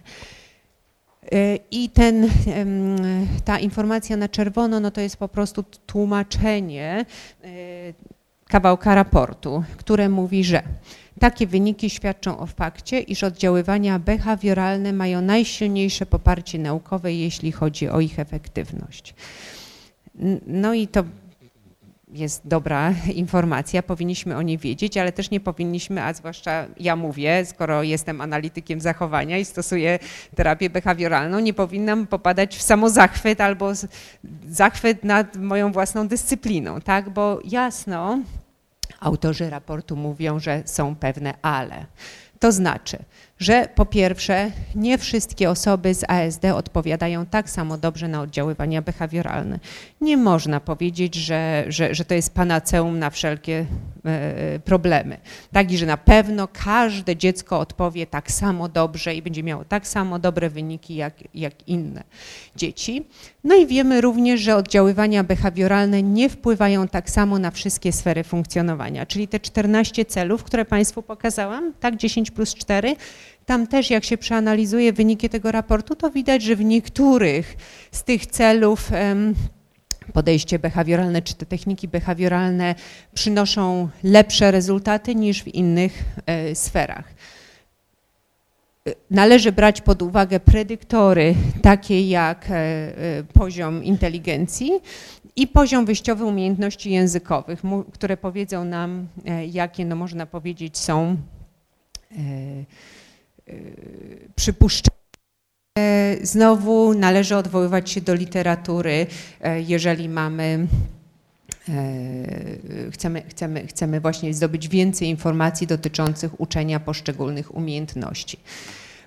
[1.31, 2.29] E, I ten,
[3.45, 7.05] ta informacja na czerwono, no to jest po prostu tłumaczenie
[7.43, 7.47] e,
[8.49, 10.63] kawałka raportu, które mówi, że
[11.19, 17.99] takie wyniki świadczą o fakcie, iż oddziaływania behawioralne mają najsilniejsze poparcie naukowe, jeśli chodzi o
[17.99, 19.15] ich efektywność.
[20.47, 21.03] No i to
[22.15, 22.93] jest dobra
[23.23, 28.21] informacja, powinniśmy o niej wiedzieć, ale też nie powinniśmy, a zwłaszcza ja mówię, skoro jestem
[28.21, 29.99] analitykiem zachowania i stosuję
[30.35, 33.71] terapię behawioralną, nie powinnam popadać w samozachwyt albo
[34.49, 37.09] zachwyt nad moją własną dyscypliną, tak?
[37.09, 38.19] Bo jasno,
[38.99, 41.85] autorzy raportu mówią, że są pewne ale.
[42.39, 42.97] To znaczy,
[43.39, 49.59] że po pierwsze nie wszystkie osoby z ASD odpowiadają tak samo dobrze na oddziaływania behawioralne.
[50.01, 53.65] Nie można powiedzieć, że, że, że to jest panaceum na wszelkie
[54.05, 55.17] e, problemy.
[55.51, 59.87] Tak i że na pewno każde dziecko odpowie tak samo dobrze i będzie miało tak
[59.87, 62.03] samo dobre wyniki jak, jak inne
[62.55, 63.07] dzieci.
[63.45, 69.05] No i wiemy również, że oddziaływania behawioralne nie wpływają tak samo na wszystkie sfery funkcjonowania,
[69.05, 72.95] czyli te 14 celów, które Państwu pokazałam, tak 10 plus 4,
[73.45, 77.57] tam też jak się przeanalizuje wyniki tego raportu, to widać, że w niektórych
[77.91, 78.91] z tych celów
[80.13, 82.75] podejście behawioralne czy te techniki behawioralne
[83.13, 87.05] przynoszą lepsze rezultaty niż w innych e, sferach.
[89.11, 94.71] Należy brać pod uwagę predyktory takie jak e, e, poziom inteligencji
[95.35, 97.61] i poziom wyjściowy umiejętności językowych,
[97.93, 99.07] które powiedzą nam,
[99.51, 101.17] jakie no można powiedzieć są
[104.35, 104.95] przypuszczenia.
[106.21, 109.07] Znowu należy odwoływać się do literatury,
[109.41, 110.67] e, jeżeli mamy e,
[112.91, 118.37] chcemy, chcemy, chcemy właśnie zdobyć więcej informacji dotyczących uczenia poszczególnych umiejętności.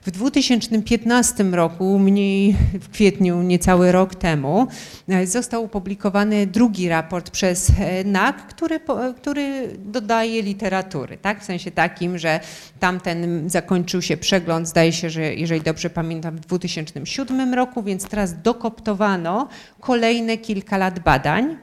[0.02, 4.66] W 2015 roku, mniej w kwietniu, niecały rok temu,
[5.08, 8.80] e, został opublikowany drugi raport przez e, NAK, który,
[9.16, 11.40] który dodaje literatury, tak?
[11.40, 12.40] w sensie takim, że
[12.80, 18.42] tamten zakończył się przegląd, zdaje się, że jeżeli dobrze pamiętam, w 2007 roku, więc teraz
[18.42, 19.48] dokoptowano
[19.80, 21.56] kolejne kilka lat badań.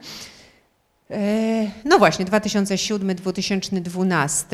[1.10, 4.46] E, no właśnie, 2007-2012.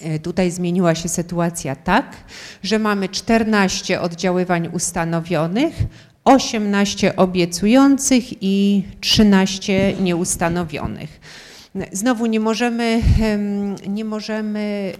[0.00, 2.16] E, tutaj zmieniła się sytuacja tak,
[2.62, 5.74] że mamy 14 oddziaływań ustanowionych,
[6.24, 11.20] 18 obiecujących i 13 nieustanowionych.
[11.92, 13.02] Znowu nie możemy,
[13.88, 14.92] nie możemy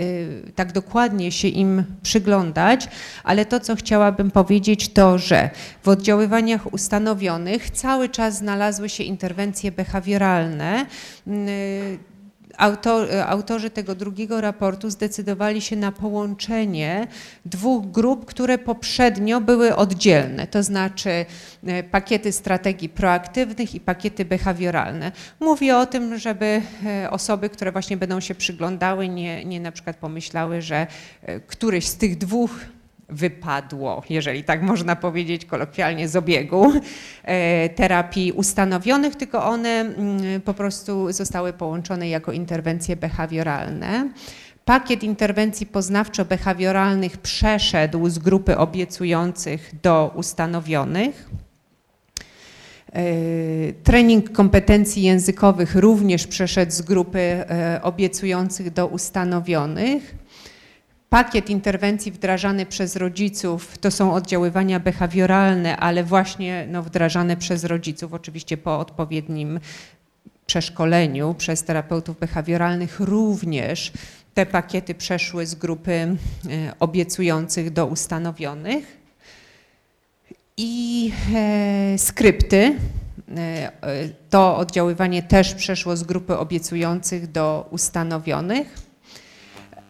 [0.49, 2.89] e, tak dokładnie się im przyglądać,
[3.25, 5.51] ale to, co chciałabym powiedzieć, to, że
[5.83, 10.87] w oddziaływaniach ustanowionych cały czas znalazły się interwencje behawioralne
[12.61, 17.07] autor, autorzy tego drugiego raportu zdecydowali się na połączenie
[17.45, 21.27] dwóch grup, które poprzednio były oddzielne, to znaczy
[21.67, 25.13] e, pakiety strategii proaktywnych i pakiety behawioralne.
[25.41, 29.97] Mówię o tym, żeby e, osoby, które właśnie będą się przyglądały, nie, nie na przykład
[29.97, 30.87] pomyślały, że
[31.23, 32.51] e, któryś z tych dwóch
[33.11, 36.73] wypadło, jeżeli tak można powiedzieć kolokwialnie, z obiegu
[37.25, 44.09] e, terapii ustanowionych, tylko one mm, po prostu zostały połączone jako interwencje behawioralne.
[44.65, 51.31] Pakiet interwencji poznawczo-behawioralnych przeszedł z grupy obiecujących do ustanowionych.
[52.93, 53.03] E,
[53.73, 60.15] trening kompetencji językowych również przeszedł z grupy e, obiecujących do ustanowionych.
[61.11, 68.15] Pakiet interwencji wdrażany przez rodziców to są oddziaływania behawioralne, ale właśnie no, wdrażane przez rodziców,
[68.15, 69.61] oczywiście po odpowiednim
[70.47, 73.93] przeszkoleniu przez terapeutów behawioralnych również
[74.35, 76.17] te pakiety przeszły z grupy e,
[76.81, 78.97] obiecujących do ustanowionych.
[80.57, 82.77] I e, skrypty,
[83.37, 83.73] e,
[84.31, 88.90] to oddziaływanie też przeszło z grupy obiecujących do ustanowionych.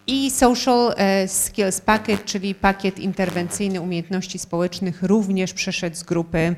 [0.06, 6.54] I Social e, Skills Package, czyli pakiet interwencyjny umiejętności społecznych również przeszedł z grupy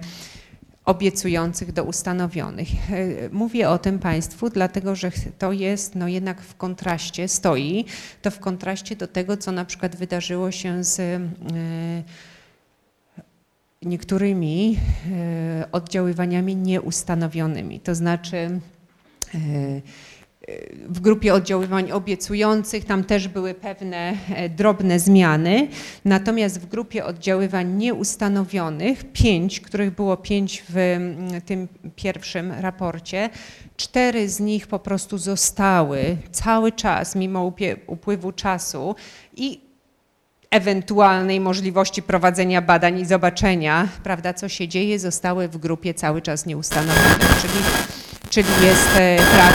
[0.84, 2.68] obiecujących do ustanowionych.
[3.32, 7.84] Mówię o tym Państwu, dlatego że to jest no jednak w kontraście, stoi
[8.22, 11.22] to w kontraście do tego, co na przykład wydarzyło się z
[13.82, 14.78] niektórymi
[15.72, 17.80] oddziaływaniami nieustanowionymi.
[17.80, 18.60] To znaczy
[20.88, 25.68] w grupie oddziaływań obiecujących tam też były pewne e, drobne zmiany,
[26.04, 30.96] natomiast w grupie oddziaływań nieustanowionych, pięć, których było pięć w
[31.46, 33.30] tym pierwszym raporcie,
[33.76, 37.52] cztery z nich po prostu zostały cały czas, mimo
[37.86, 38.94] upływu czasu
[39.36, 39.60] i
[40.50, 46.46] ewentualnej możliwości prowadzenia badań i zobaczenia, prawda, co się dzieje, zostały w grupie cały czas
[46.46, 47.54] nieustanowione, czyli
[48.32, 49.54] czyli jest e, brak,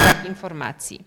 [0.00, 1.04] brak informacji.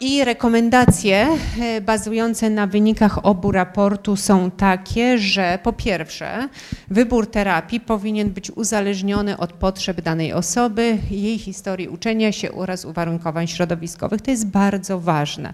[0.00, 1.28] I rekomendacje
[1.60, 6.48] e, bazujące na wynikach obu raportu są takie, że po pierwsze
[6.88, 13.46] wybór terapii powinien być uzależniony od potrzeb danej osoby, jej historii uczenia się oraz uwarunkowań
[13.46, 14.20] środowiskowych.
[14.20, 15.52] To jest bardzo ważne,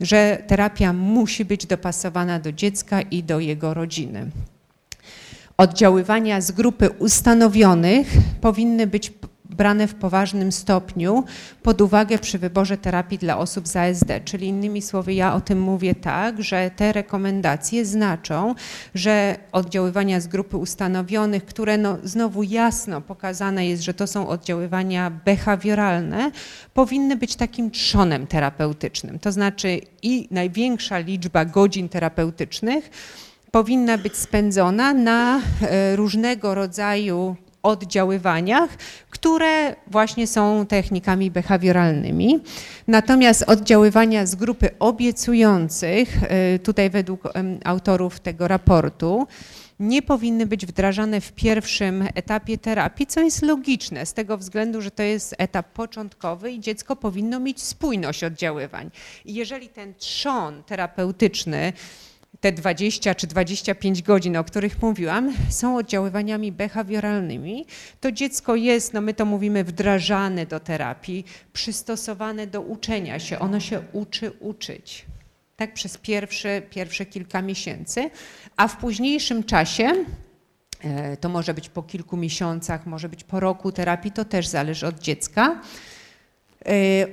[0.00, 4.30] że terapia musi być dopasowana do dziecka i do jego rodziny.
[5.56, 8.08] Oddziaływania z grupy ustanowionych
[8.40, 9.12] powinny być
[9.56, 11.24] brane w poważnym stopniu
[11.62, 14.10] pod uwagę przy wyborze terapii dla osób z ASD.
[14.24, 18.54] Czyli innymi słowy, ja o tym mówię tak, że te rekomendacje znaczą,
[18.94, 25.10] że oddziaływania z grupy ustanowionych, które no znowu jasno pokazane jest, że to są oddziaływania
[25.10, 26.30] behawioralne,
[26.74, 29.18] powinny być takim trzonem terapeutycznym.
[29.18, 32.90] To znaczy i największa liczba godzin terapeutycznych
[33.50, 37.36] powinna być spędzona na e, różnego rodzaju
[37.66, 38.70] oddziaływaniach,
[39.10, 42.40] które właśnie są technikami behawioralnymi.
[42.88, 46.22] Natomiast oddziaływania z grupy obiecujących,
[46.54, 47.22] y, tutaj według
[47.64, 49.26] autorów tego raportu,
[49.80, 54.90] nie powinny być wdrażane w pierwszym etapie terapii, co jest logiczne z tego względu, że
[54.90, 58.90] to jest etap początkowy i dziecko powinno mieć spójność oddziaływań.
[59.24, 61.72] I jeżeli ten trzon terapeutyczny
[62.40, 67.66] te 20 czy 25 godzin, o których mówiłam, są oddziaływaniami behawioralnymi,
[68.00, 73.38] to dziecko jest, no my to mówimy, wdrażane do terapii, przystosowane do uczenia się.
[73.38, 75.06] Ono się uczy uczyć.
[75.56, 78.10] Tak przez pierwsze, pierwsze kilka miesięcy,
[78.56, 79.92] a w późniejszym czasie
[80.80, 84.86] e, to może być po kilku miesiącach, może być po roku terapii, to też zależy
[84.86, 85.60] od dziecka.
[86.66, 87.06] E,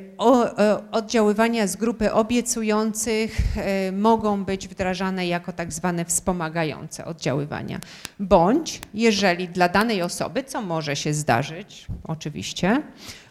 [0.92, 7.80] oddziaływania z grupy obiecujących e, mogą być wdrażane jako tak zwane wspomagające oddziaływania.
[8.20, 12.82] Bądź jeżeli dla danej osoby, co może się zdarzyć oczywiście,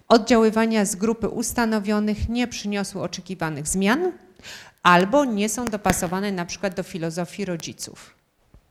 [0.08, 4.12] oddziaływania z grupy ustanowionych nie przyniosły oczekiwanych zmian
[4.82, 8.21] albo nie są dopasowane na przykład do filozofii rodziców.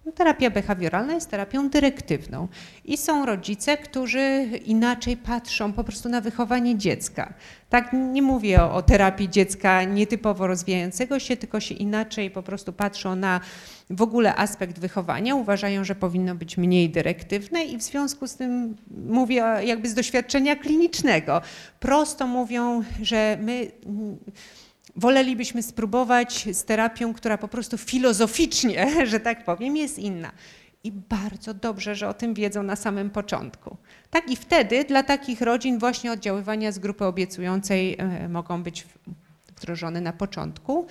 [0.06, 2.48] No, terapia behawioralna jest terapią dyrektywną
[2.86, 7.34] i są rodzice, którzy inaczej patrzą po prostu na wychowanie dziecka.
[7.70, 12.74] Tak nie mówię o, o terapii dziecka nietypowo rozwijającego się, tylko się inaczej po prostu
[12.74, 13.40] patrzą na
[13.90, 18.76] w ogóle aspekt wychowania, uważają, że powinno być mniej dyrektywne i w związku z tym
[19.06, 21.42] mówię jakby z doświadczenia klinicznego.
[21.80, 23.72] Prosto mówią, że my
[24.96, 30.32] wolelibyśmy spróbować z terapią, która po prostu filozoficznie, że tak powiem, jest inna.
[30.84, 33.78] I bardzo dobrze, że o tym wiedzą na samym początku.
[34.10, 38.88] Tak i wtedy dla takich rodzin właśnie oddziaływania z grupy obiecującej e, mogą być
[39.48, 40.86] wdrożone na początku.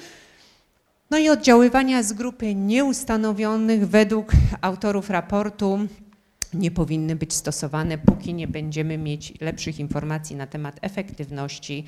[1.10, 5.78] No i oddziaływania z grupy nieustanowionych według autorów raportu
[6.54, 11.84] nie powinny być stosowane, póki nie będziemy mieć lepszych informacji na temat efektywności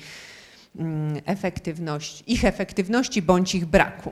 [1.25, 4.11] efektywności, ich efektywności bądź ich braku.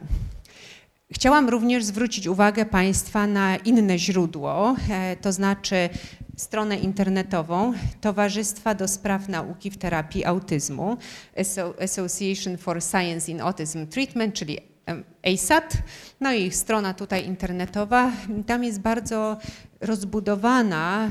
[1.12, 5.90] Chciałam również zwrócić uwagę Państwa na inne źródło, e, to znaczy
[6.36, 10.98] stronę internetową Towarzystwa do Spraw Nauki w Terapii Autyzmu,
[11.84, 14.71] Association for Science in Autism Treatment, czyli
[15.24, 15.78] ASAT.
[16.20, 18.12] No i ich strona tutaj internetowa,
[18.48, 19.38] tam jest bardzo
[19.82, 21.10] rozbudowana e,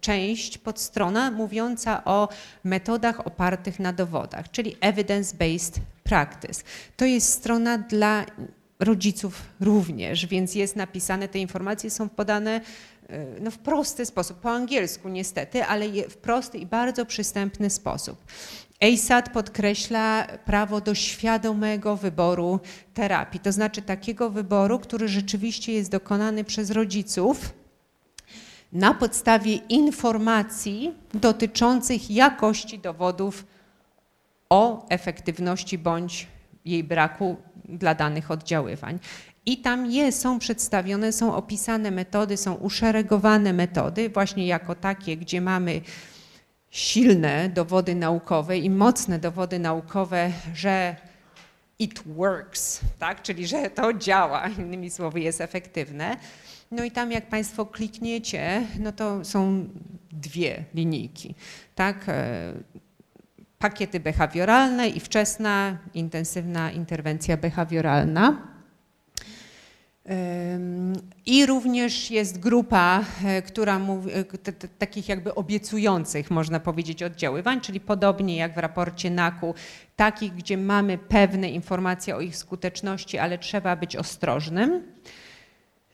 [0.00, 2.28] część, podstrona mówiąca o
[2.64, 6.62] metodach opartych na dowodach, czyli evidence-based practice.
[6.96, 8.24] To jest strona dla
[8.80, 12.60] rodziców również, więc jest napisane, te informacje są podane
[13.08, 18.24] e, no, w prosty sposób, po angielsku niestety, ale w prosty i bardzo przystępny sposób.
[18.82, 22.60] ASAD podkreśla prawo do świadomego wyboru
[22.94, 27.52] terapii, to znaczy takiego wyboru, który rzeczywiście jest dokonany przez rodziców
[28.72, 33.46] na podstawie informacji dotyczących jakości dowodów
[34.50, 36.26] o efektywności bądź
[36.64, 38.98] jej braku dla danych oddziaływań.
[39.46, 45.40] I tam je, są przedstawione, są opisane metody, są uszeregowane metody, właśnie jako takie, gdzie
[45.40, 45.80] mamy
[46.72, 50.96] silne dowody naukowe i mocne dowody naukowe, że
[51.78, 53.22] it works, tak?
[53.22, 56.16] czyli że to działa, innymi słowy jest efektywne.
[56.70, 59.68] No i tam jak Państwo klikniecie, no to są
[60.12, 61.34] dwie linijki,
[61.74, 62.08] tak?
[62.08, 62.52] E,
[63.58, 68.51] pakiety behawioralne i wczesna, intensywna interwencja behawioralna.
[71.26, 74.24] I również jest grupa, e, która mówi, e,
[74.78, 79.54] takich jakby obiecujących, można powiedzieć, oddziaływań, czyli podobnie jak w raporcie NAKU,
[79.96, 84.82] takich, gdzie mamy pewne informacje o ich skuteczności, ale trzeba być ostrożnym.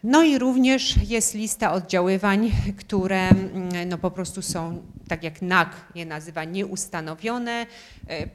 [0.05, 5.70] No i również jest lista oddziaływań, które mm, no po prostu są, tak jak NAK
[5.94, 7.66] je nazywa, nieustanowione.
[8.09, 8.28] E,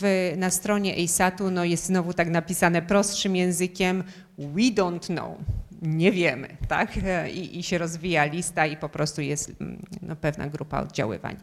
[0.00, 4.04] w, na stronie ASAT-u no jest znowu tak napisane prostszym językiem
[4.38, 5.38] we don't know,
[5.82, 6.98] nie wiemy, tak?
[7.04, 11.36] E, I, I, się rozwija lista i po prostu jest mm, no, pewna grupa oddziaływań.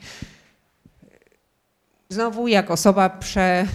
[2.10, 3.66] Znowu jak osoba prze,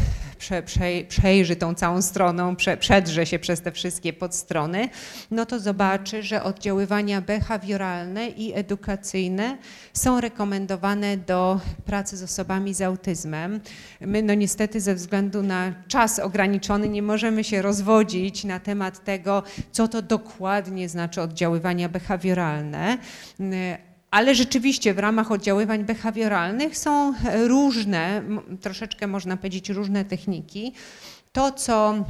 [0.45, 4.89] prze, prze, przejrzy tą całą stroną, prze, przedrze się przez te wszystkie podstrony,
[5.31, 9.59] no to zobaczy, że oddziaływania behawioralne i edukacyjne
[9.93, 13.61] są rekomendowane do pracy z osobami z autyzmem.
[14.01, 19.43] My no niestety ze względu na czas ograniczony nie możemy się rozwodzić na temat tego,
[19.73, 22.99] co to dokładnie znaczy oddziaływania behawioralne
[24.15, 27.15] ale rzeczywiście w ramach oddziaływań behawioralnych są
[27.47, 28.23] różne,
[28.61, 30.73] troszeczkę można powiedzieć różne techniki.
[31.33, 32.05] To, co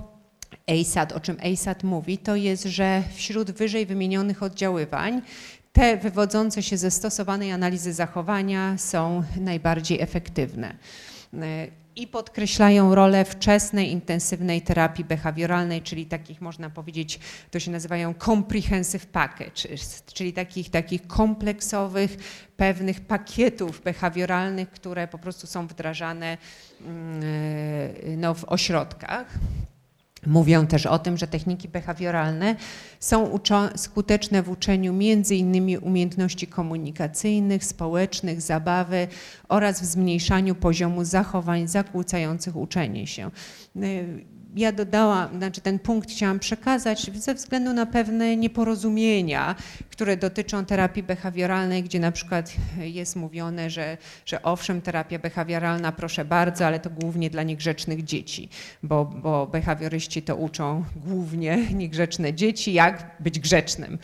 [0.67, 5.23] ASAT, o czym ASAT mówi, to jest, że wśród wyżej wymienionych oddziaływań
[5.73, 10.77] te wywodzące się ze stosowanej analizy zachowania są najbardziej efektywne
[11.97, 17.21] i podkreślają rolę wczesnej, intensywnej terapii behawioralnej, czyli takich, można powiedzieć,
[17.51, 19.69] to się nazywają comprehensive package,
[20.15, 22.17] czyli takich, takich kompleksowych,
[22.57, 26.39] pewnych pakietów behawioralnych, które po prostu są wdrażane
[26.81, 27.23] mm,
[28.21, 29.39] no, w ośrodkach.
[30.27, 32.57] Mówią też o tym, że techniki behawioralne
[33.01, 33.39] są
[33.77, 34.95] skuteczne w uczeniu
[35.37, 39.09] innymi umiejętności komunikacyjnych, społecznych, zabawy
[39.49, 43.31] oraz w zmniejszaniu poziomu zachowań zakłócających uczenie się
[44.55, 49.55] ja dodałam, znaczy ten punkt chciałam przekazać ze względu na pewne nieporozumienia,
[49.91, 53.97] które dotyczą terapii behawioralnej, gdzie na przykład jest mówione, że,
[54.27, 58.49] że owszem, terapia behawioralna, proszę bardzo, ale to głównie dla niegrzecznych dzieci,
[58.83, 63.99] bo, bo behawioryści to uczą głównie niegrzeczne dzieci, jak być grzecznym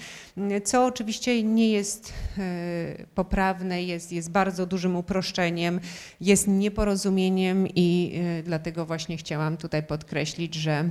[0.65, 5.81] co oczywiście nie jest e, poprawne, jest, jest bardzo dużym uproszczeniem,
[6.21, 10.91] jest nieporozumieniem i e, dlatego właśnie chciałam tutaj podkreślić, że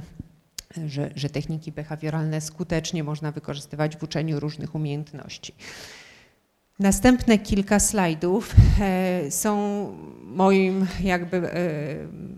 [0.87, 5.53] że, że, techniki behawioralne skutecznie można wykorzystywać w uczeniu różnych umiejętności.
[6.79, 9.85] Następne kilka slajdów e, są
[10.23, 11.51] moim jakby e,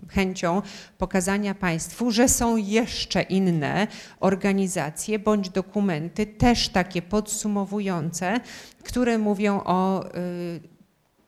[0.08, 0.62] chęcią
[0.98, 3.86] pokazania Państwu, że są jeszcze inne
[4.20, 8.40] organizacje bądź dokumenty, też takie podsumowujące,
[8.84, 10.10] które mówią o e,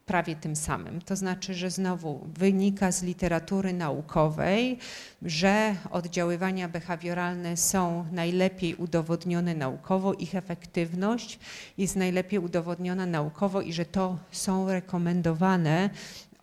[0.06, 1.00] prawie tym samym.
[1.00, 4.78] To znaczy, że znowu wynika z literatury naukowej,
[5.22, 11.38] że oddziaływania behawioralne są najlepiej udowodnione naukowo, ich efektywność
[11.78, 15.90] jest najlepiej udowodniona naukowo i że to są rekomendowane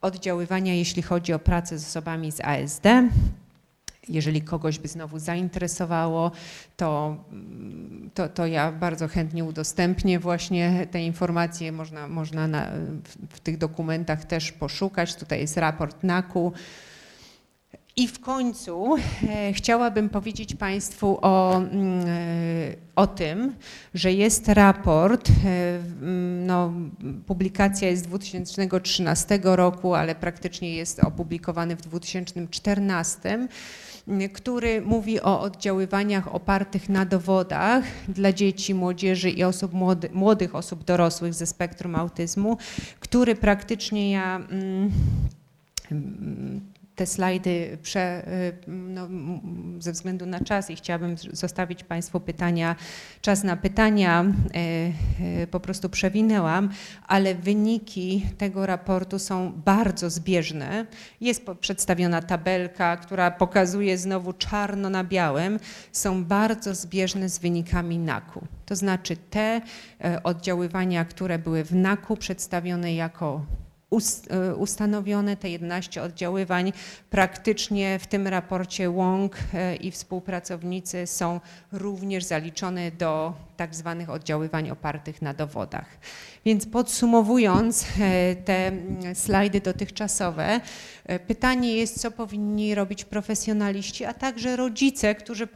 [0.02, 2.86] oddziaływania, jeśli chodzi o pracę z osobami z ASD.
[4.10, 6.32] Jeżeli kogoś by znowu zainteresowało,
[6.78, 7.18] to,
[8.14, 11.72] to, to ja bardzo chętnie udostępnię właśnie te informacje.
[11.72, 12.68] Można, można na,
[13.04, 15.16] w, w tych dokumentach też poszukać.
[15.16, 16.54] Tutaj jest raport NAKU.
[17.96, 18.96] I w końcu
[19.30, 23.56] e, chciałabym powiedzieć Państwu o, mm, e, o tym,
[23.94, 25.34] że jest raport, e,
[26.02, 26.74] mm, no,
[27.28, 33.48] publikacja jest z 2013 roku, ale praktycznie jest opublikowany w 2014
[34.34, 40.84] który mówi o oddziaływaniach opartych na dowodach dla dzieci, młodzieży i osób młody, młodych osób
[40.84, 42.58] dorosłych ze spektrum autyzmu,
[43.00, 44.92] który praktycznie ja mm,
[46.96, 49.10] te slajdy prze, y, no,
[49.80, 52.76] ze względu na czas i chciałabym zostawić Państwu pytania,
[53.22, 56.70] czas na pytania y, y, po prostu przewinęłam,
[57.08, 60.86] ale wyniki tego raportu są bardzo zbieżne.
[61.22, 65.60] Jest przedstawiona tabelka, która pokazuje znowu czarno na białym,
[65.92, 68.48] są bardzo zbieżne z wynikami NAKU.
[68.66, 69.62] To znaczy te
[70.24, 73.46] oddziaływania, które były w NAKU przedstawione jako
[74.58, 76.74] ustanowione, te 11 oddziaływań
[77.10, 81.40] praktycznie w tym raporcie łąk e, i współpracownicy są
[81.72, 85.86] również zaliczone do tak zwanych oddziaływań opartych na dowodach.
[86.46, 88.72] Więc podsumowując e, te
[89.14, 90.62] slajdy dotychczasowe,
[91.28, 95.48] pytanie jest, co powinni robić profesjonaliści, a także rodzice, którzy,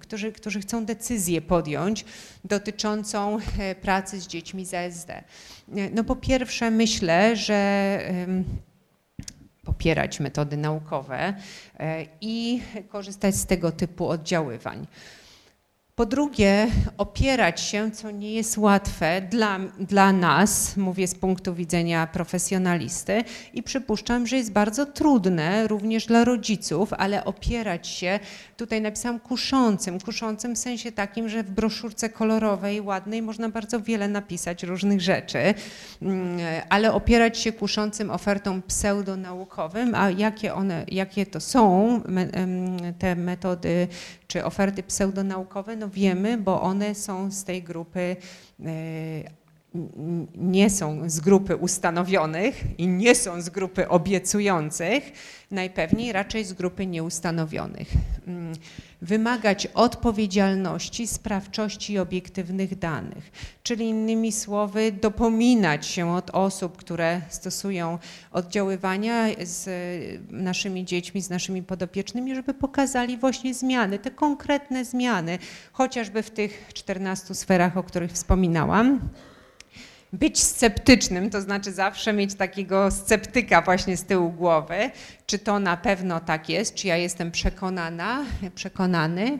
[0.00, 2.04] którzy, którzy chcą decyzję podjąć
[2.44, 3.38] dotyczącą
[3.82, 5.10] pracy z dziećmi z ASD.
[5.92, 8.00] No po pierwsze myślę, że
[9.64, 11.34] popierać metody naukowe
[11.78, 14.86] e, i korzystać z tego typu oddziaływań.
[16.00, 16.66] Po drugie,
[16.98, 23.24] opierać się, co nie jest łatwe dla, dla nas, mówię z punktu widzenia profesjonalisty,
[23.54, 28.20] i przypuszczam, że jest bardzo trudne również dla rodziców, ale opierać się,
[28.56, 34.08] tutaj napisałam kuszącym, kuszącym w sensie takim, że w broszurce kolorowej, ładnej można bardzo wiele
[34.08, 35.54] napisać różnych rzeczy,
[36.02, 36.38] mm,
[36.68, 42.00] ale opierać się kuszącym ofertom pseudonaukowym, a jakie one, jakie to są
[42.98, 43.88] te metody
[44.30, 48.16] czy oferty pseudonaukowe, no wiemy, bo one są z tej grupy
[48.64, 48.70] e,
[50.34, 55.12] nie są z grupy ustanowionych i nie są z grupy obiecujących,
[55.50, 57.88] najpewniej raczej z grupy nieustanowionych.
[59.02, 63.30] Wymagać odpowiedzialności, sprawczości i obiektywnych danych,
[63.62, 67.98] czyli innymi słowy dopominać się od osób, które stosują
[68.32, 69.68] oddziaływania z
[70.30, 75.38] naszymi dziećmi, z naszymi podopiecznymi, żeby pokazali właśnie zmiany, te konkretne zmiany,
[75.72, 79.00] chociażby w tych 14 sferach, o których wspominałam
[80.12, 84.90] być sceptycznym, to znaczy zawsze mieć takiego sceptyka właśnie z tyłu głowy,
[85.26, 89.38] czy to na pewno tak jest, czy ja jestem przekonana, przekonany.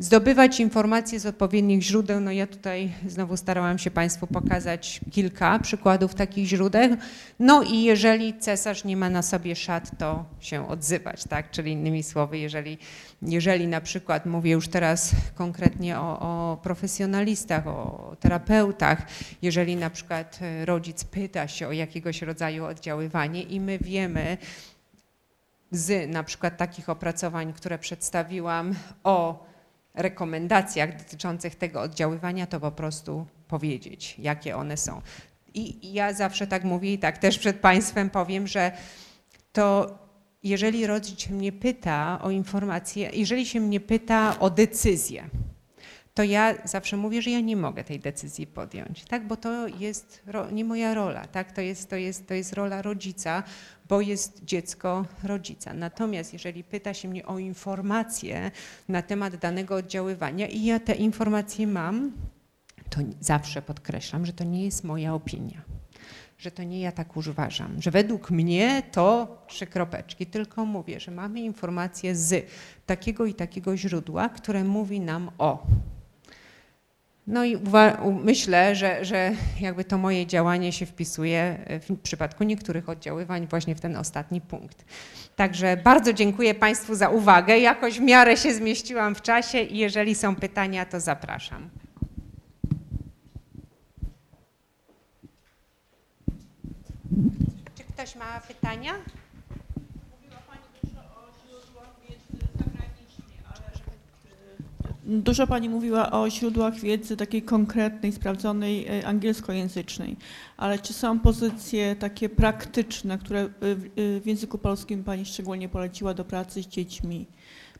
[0.00, 6.14] Zdobywać informacje z odpowiednich źródeł, no ja tutaj znowu starałam się Państwu pokazać kilka przykładów
[6.14, 6.96] takich źródeł.
[7.38, 11.50] No i jeżeli cesarz nie ma na sobie szat, to się odzywać, tak?
[11.50, 12.78] Czyli innymi słowy, jeżeli,
[13.22, 19.06] jeżeli na przykład, mówię już teraz konkretnie o, o profesjonalistach, o terapeutach,
[19.42, 24.38] jeżeli na przykład rodzic pyta się o jakiegoś rodzaju oddziaływanie i my wiemy,
[25.70, 28.74] z na przykład takich opracowań, które przedstawiłam
[29.04, 29.48] o
[29.98, 35.02] rekomendacjach dotyczących tego oddziaływania, to po prostu powiedzieć, jakie one są.
[35.54, 38.72] I ja zawsze tak mówię i tak też przed Państwem powiem, że
[39.52, 39.98] to
[40.42, 45.28] jeżeli rodzic mnie pyta o informacje, jeżeli się mnie pyta o decyzję,
[46.14, 49.26] to ja zawsze mówię, że ja nie mogę tej decyzji podjąć, tak?
[49.26, 50.22] bo to jest
[50.52, 51.52] nie moja rola, tak?
[51.52, 53.42] to, jest, to, jest, to jest rola rodzica,
[53.88, 55.74] bo jest dziecko rodzica.
[55.74, 58.50] Natomiast jeżeli pyta się mnie o informacje
[58.88, 62.12] na temat danego oddziaływania i ja te informacje mam,
[62.90, 65.62] to zawsze podkreślam, że to nie jest moja opinia
[66.38, 71.10] że to nie ja tak uważam, że według mnie to trzy kropeczki, tylko mówię, że
[71.10, 72.50] mamy informacje z
[72.86, 75.66] takiego i takiego źródła, które mówi nam o
[77.28, 77.58] no i
[78.24, 81.58] myślę, że, że jakby to moje działanie się wpisuje
[81.88, 84.84] w przypadku niektórych oddziaływań właśnie w ten ostatni punkt.
[85.36, 87.58] Także bardzo dziękuję Państwu za uwagę.
[87.58, 91.70] Jakoś w miarę się zmieściłam w czasie i jeżeli są pytania, to zapraszam.
[97.74, 98.92] Czy ktoś ma pytania?
[105.10, 110.16] Dużo Pani mówiła o źródłach wiedzy takiej konkretnej, sprawdzonej, e, angielskojęzycznej,
[110.56, 113.48] ale czy są pozycje takie praktyczne, które e,
[114.20, 117.26] w języku polskim Pani szczególnie poleciła do pracy z dziećmi,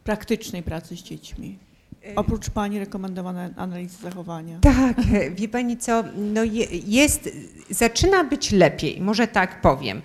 [0.04, 1.58] praktycznej pracy z dziećmi?
[2.16, 4.58] Oprócz Pani rekomendowane analizy zachowania.
[4.60, 4.96] Tak,
[5.34, 6.40] wie Pani co, no
[6.86, 7.30] jest,
[7.70, 10.02] zaczyna być lepiej, może tak powiem.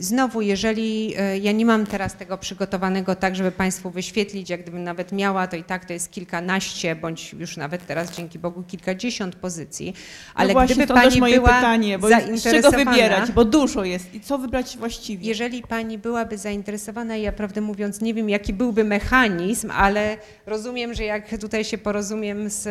[0.00, 4.84] Znowu, jeżeli e, ja nie mam teraz tego przygotowanego tak, żeby Państwu wyświetlić, jak gdybym
[4.84, 9.36] nawet miała, to i tak to jest kilkanaście, bądź już nawet teraz dzięki Bogu kilkadziesiąt
[9.36, 9.86] pozycji.
[9.86, 13.44] No ale no właśnie, gdyby to Pani moje była pytanie, bo z czego wybierać, bo
[13.44, 15.28] dużo jest i co wybrać właściwie?
[15.28, 20.16] Jeżeli Pani byłaby zainteresowana, ja prawdę mówiąc nie wiem, jaki byłby mechanizm, ale
[20.46, 22.62] rozumiem, że jak tutaj się porozumiem z,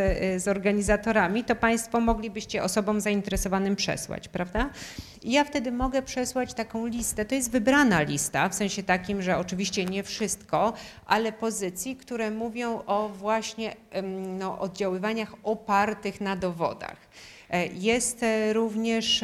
[0.43, 4.69] z organizatorami, to Państwo moglibyście osobom zainteresowanym przesłać, prawda?
[5.23, 7.25] I ja wtedy mogę przesłać taką listę.
[7.25, 10.73] To jest wybrana lista, w sensie takim, że oczywiście nie wszystko,
[11.05, 13.75] ale pozycji, które mówią o właśnie
[14.39, 16.97] no, oddziaływaniach opartych na dowodach.
[17.49, 19.23] E, jest e, również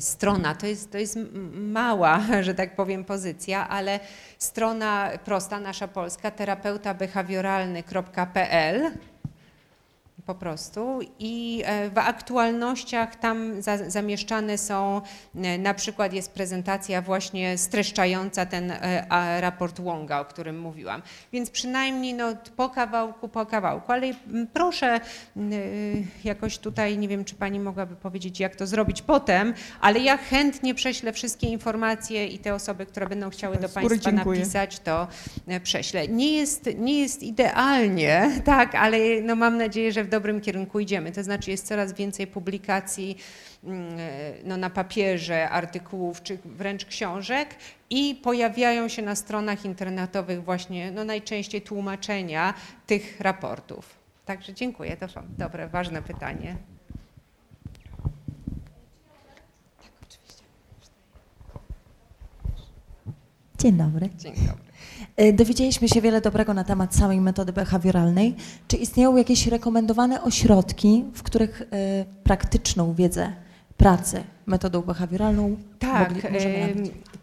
[0.00, 1.18] strona, to jest, to jest
[1.52, 4.00] mała, że tak powiem, pozycja, ale
[4.38, 8.90] strona prosta, nasza polska, terapeuta behawioralny.pl
[10.30, 15.02] po prostu i e, w aktualnościach tam za, zamieszczane są,
[15.36, 21.02] e, na przykład jest prezentacja właśnie streszczająca ten e, raport Wonga, o którym mówiłam.
[21.32, 24.06] Więc przynajmniej no, po kawałku, po kawałku, ale
[24.52, 25.00] proszę
[26.24, 30.74] jakoś tutaj, nie wiem, czy Pani mogłaby powiedzieć, jak to zrobić potem, ale ja chętnie
[30.74, 35.08] prześlę wszystkie informacje i te osoby, które będą chciały do Państwa napisać, to
[35.62, 36.08] prześlę.
[36.08, 41.12] Nie jest, nie jest idealnie, tak, ale no mam nadzieję, że w dobrym kierunku idziemy.
[41.12, 43.16] To znaczy jest coraz więcej publikacji
[43.64, 43.98] mm,
[44.44, 47.54] no, na papierze, artykułów czy wręcz książek
[47.90, 52.54] i pojawiają się na stronach internetowych właśnie no, najczęściej tłumaczenia
[52.86, 54.00] tych raportów.
[54.26, 55.06] Także dziękuję, to
[55.38, 56.56] dobre, ważne pytanie.
[63.58, 64.10] Dzień dobry.
[64.18, 64.69] Dzień dobry.
[65.16, 68.34] E, dowiedzieliśmy się wiele dobrego na temat samej metody behawioralnej.
[68.68, 71.66] Czy istnieją jakieś rekomendowane ośrodki, w których e,
[72.24, 73.32] praktyczną wiedzę
[73.76, 76.22] pracy metodą behawioralną tak, mogli?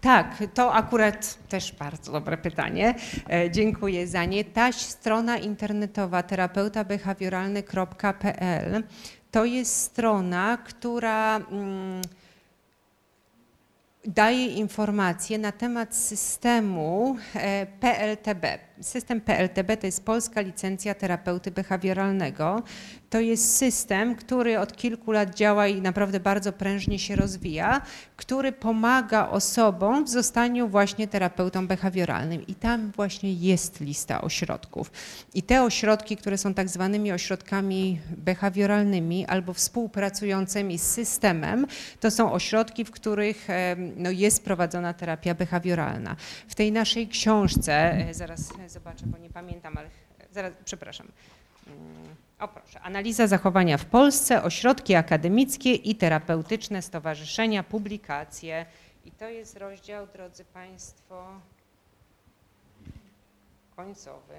[0.02, 2.96] Tak, to akurat też bardzo dobre pytanie.
[3.30, 4.44] E, dziękuję za nie.
[4.44, 8.84] Ta strona internetowa terapeutabehawioralny.pl
[9.32, 11.36] to jest strona, która...
[11.36, 12.02] Mm,
[14.08, 18.67] daje informacje na temat systemu e, PLTB.
[18.82, 22.64] System PLTB to jest Polska Licencja Terapeuty Behawioralnego.
[23.10, 27.82] To jest system, który od kilku lat działa i naprawdę bardzo prężnie się rozwija,
[28.16, 32.48] który pomaga osobom w zostaniu właśnie terapeutą behawioralnym.
[32.48, 34.92] I tam właśnie jest lista ośrodków.
[35.34, 41.68] I te ośrodki, które są tak zwanymi ośrodkami behawioralnymi albo współpracującymi z systemem,
[42.00, 43.48] to są ośrodki, w których
[43.96, 46.16] no, jest prowadzona terapia behawioralna.
[46.48, 49.90] W tej naszej książce, e, zaraz zobaczę, bo nie pamiętam, ale
[50.32, 51.08] zaraz, przepraszam.
[51.68, 58.66] Mm, o proszę, analiza zachowania w Polsce, ośrodki akademickie i terapeutyczne stowarzyszenia, publikacje.
[59.06, 61.42] I to jest rozdział, drodzy Państwo,
[63.76, 64.36] końcowy.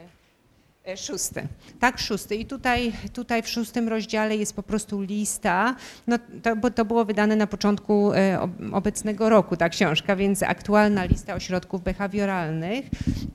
[0.89, 1.49] E, szósty.
[1.81, 2.35] Tak, szósty.
[2.35, 5.77] I tutaj, tutaj w szóstym rozdziale jest po prostu lista,
[6.07, 11.05] no to, bo to było wydane na początku e, obecnego roku, ta książka, więc aktualna
[11.05, 12.87] lista ośrodków behawioralnych.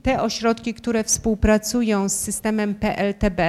[0.02, 3.40] Te ośrodki, które współpracują z systemem PLTB,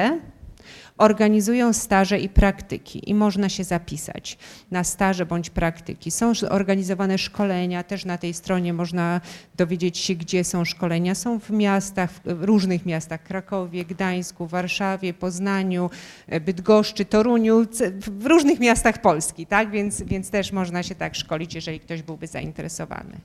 [0.97, 4.37] organizują staże i praktyki i można się zapisać
[4.71, 6.11] na staże bądź praktyki.
[6.11, 9.21] Są organizowane szkolenia, też na tej stronie można
[9.57, 11.15] dowiedzieć się, gdzie są szkolenia.
[11.15, 15.89] Są w miastach, w różnych miastach, Krakowie, Gdańsku, Warszawie, Poznaniu,
[16.27, 17.65] e, Bydgoszczy, Toruniu,
[18.01, 19.71] w różnych miastach Polski, tak?
[19.71, 23.15] Więc, więc też można się tak szkolić, jeżeli ktoś byłby zainteresowany.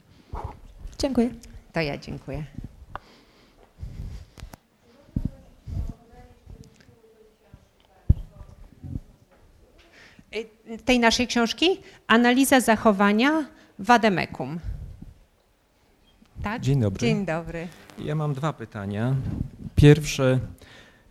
[0.99, 1.31] Dziękuję.
[1.73, 2.45] To ja dziękuję.
[10.35, 10.47] Y,
[10.79, 11.67] tej naszej książki?
[12.07, 13.45] Analiza zachowania
[13.79, 14.61] Wademekum.
[16.43, 16.63] Tak?
[16.63, 17.01] Dzień dobry.
[17.01, 17.69] Dzień dobry.
[17.99, 19.15] Ja mam dwa pytania.
[19.75, 20.41] Pierwsze,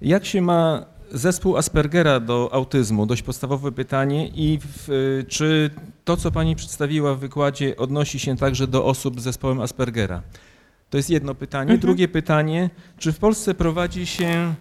[0.01, 3.05] jak się ma zespół Aspergera do autyzmu?
[3.05, 4.27] Dość podstawowe pytanie.
[4.27, 4.87] I w,
[5.27, 5.69] czy
[6.05, 10.21] to, co Pani przedstawiła w wykładzie, odnosi się także do osób z zespołem Aspergera?
[10.89, 11.71] To jest jedno pytanie.
[11.71, 11.79] Mhm.
[11.79, 14.53] Drugie pytanie, czy w Polsce prowadzi się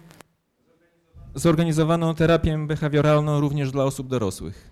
[1.35, 4.68] zorganizowaną terapię behawioralną również dla osób dorosłych?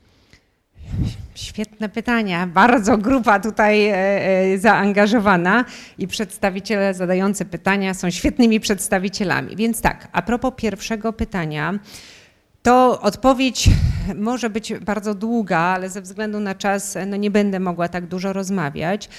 [1.35, 2.47] Świetne pytania.
[2.47, 5.65] Bardzo grupa tutaj e, e, zaangażowana
[5.97, 9.55] i przedstawiciele zadający pytania są świetnymi przedstawicielami.
[9.55, 11.79] Więc tak, a propos pierwszego pytania,
[12.63, 13.69] to odpowiedź
[14.15, 18.33] może być bardzo długa, ale ze względu na czas no nie będę mogła tak dużo
[18.33, 19.09] rozmawiać.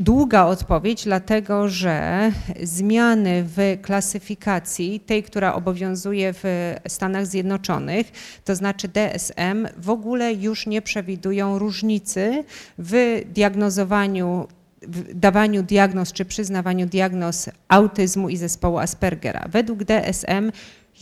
[0.00, 2.30] Długa odpowiedź, dlatego że
[2.62, 8.12] zmiany w klasyfikacji, tej, która obowiązuje w Stanach Zjednoczonych,
[8.44, 12.44] to znaczy DSM, w ogóle już nie przewidują różnicy
[12.78, 14.48] w diagnozowaniu
[14.82, 19.46] w dawaniu diagnoz czy przyznawaniu diagnoz autyzmu i zespołu Aspergera.
[19.48, 20.52] Według DSM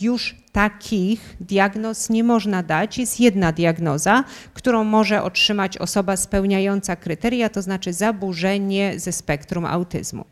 [0.01, 2.97] już takich diagnoz nie można dać.
[2.97, 4.23] Jest jedna diagnoza,
[4.53, 10.25] którą może otrzymać osoba spełniająca kryteria, to znaczy zaburzenie ze spektrum autyzmu.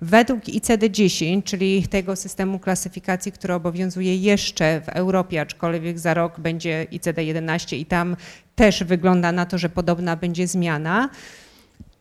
[0.00, 6.86] Według ICD-10, czyli tego systemu klasyfikacji, który obowiązuje jeszcze w Europie, aczkolwiek za rok będzie
[6.92, 8.16] ICD-11 i tam
[8.54, 11.08] też wygląda na to, że podobna będzie zmiana,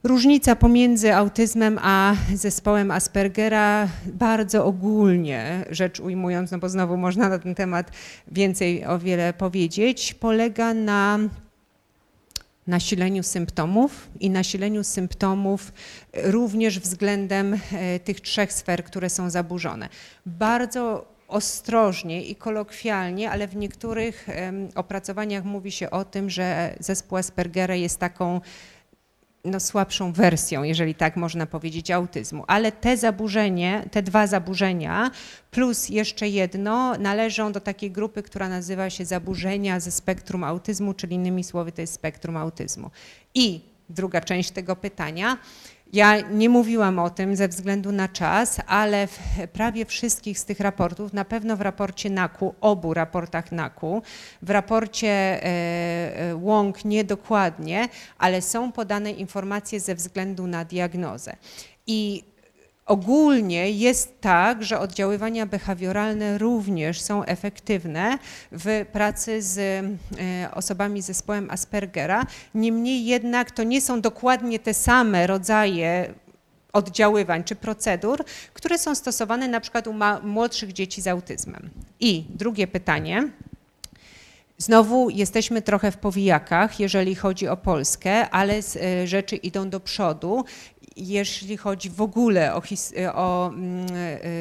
[0.07, 7.39] Różnica pomiędzy autyzmem a zespołem Aspergera, bardzo ogólnie rzecz ujmując, no bo znowu można na
[7.39, 7.91] ten temat
[8.27, 11.19] więcej o wiele powiedzieć, polega na
[12.67, 15.73] nasileniu symptomów i nasileniu symptomów
[16.13, 19.89] również względem e, tych trzech sfer, które są zaburzone.
[20.25, 24.27] Bardzo ostrożnie i kolokwialnie, ale w niektórych
[24.75, 28.41] opracowaniach mówi się o tym, że zespół Aspergera jest taką
[29.51, 32.43] no, słabszą wersją, jeżeli tak można powiedzieć, autyzmu.
[32.47, 35.11] Ale te zaburzenie, te dwa zaburzenia
[35.51, 41.15] plus jeszcze jedno należą do takiej grupy, która nazywa się zaburzenia ze spektrum autyzmu, czyli
[41.15, 42.91] innymi słowy to jest spektrum autyzmu.
[43.33, 45.37] I druga część tego pytania.
[45.93, 49.19] Ja nie mówiłam o tym ze względu na czas, ale w
[49.53, 54.01] prawie wszystkich z tych raportów, na pewno w raporcie NAKU, obu raportach NAKU,
[54.41, 55.43] w raporcie e,
[56.29, 61.35] e, łąk niedokładnie, ale są podane informacje ze względu na diagnozę.
[61.87, 62.23] I
[62.87, 68.17] Ogólnie jest tak, że oddziaływania behawioralne również są efektywne
[68.51, 72.25] w pracy z e, osobami z zespołem Aspergera.
[72.55, 76.13] Niemniej jednak to nie są dokładnie te same rodzaje
[76.73, 78.23] oddziaływań czy procedur,
[78.53, 81.69] które są stosowane na przykład u młodszych dzieci z autyzmem.
[81.99, 83.29] I drugie pytanie.
[84.59, 90.45] Znowu jesteśmy trochę w powijakach, jeżeli chodzi o Polskę, ale e, rzeczy idą do przodu
[90.97, 92.61] jeśli chodzi w ogóle o,
[93.13, 93.87] o mm,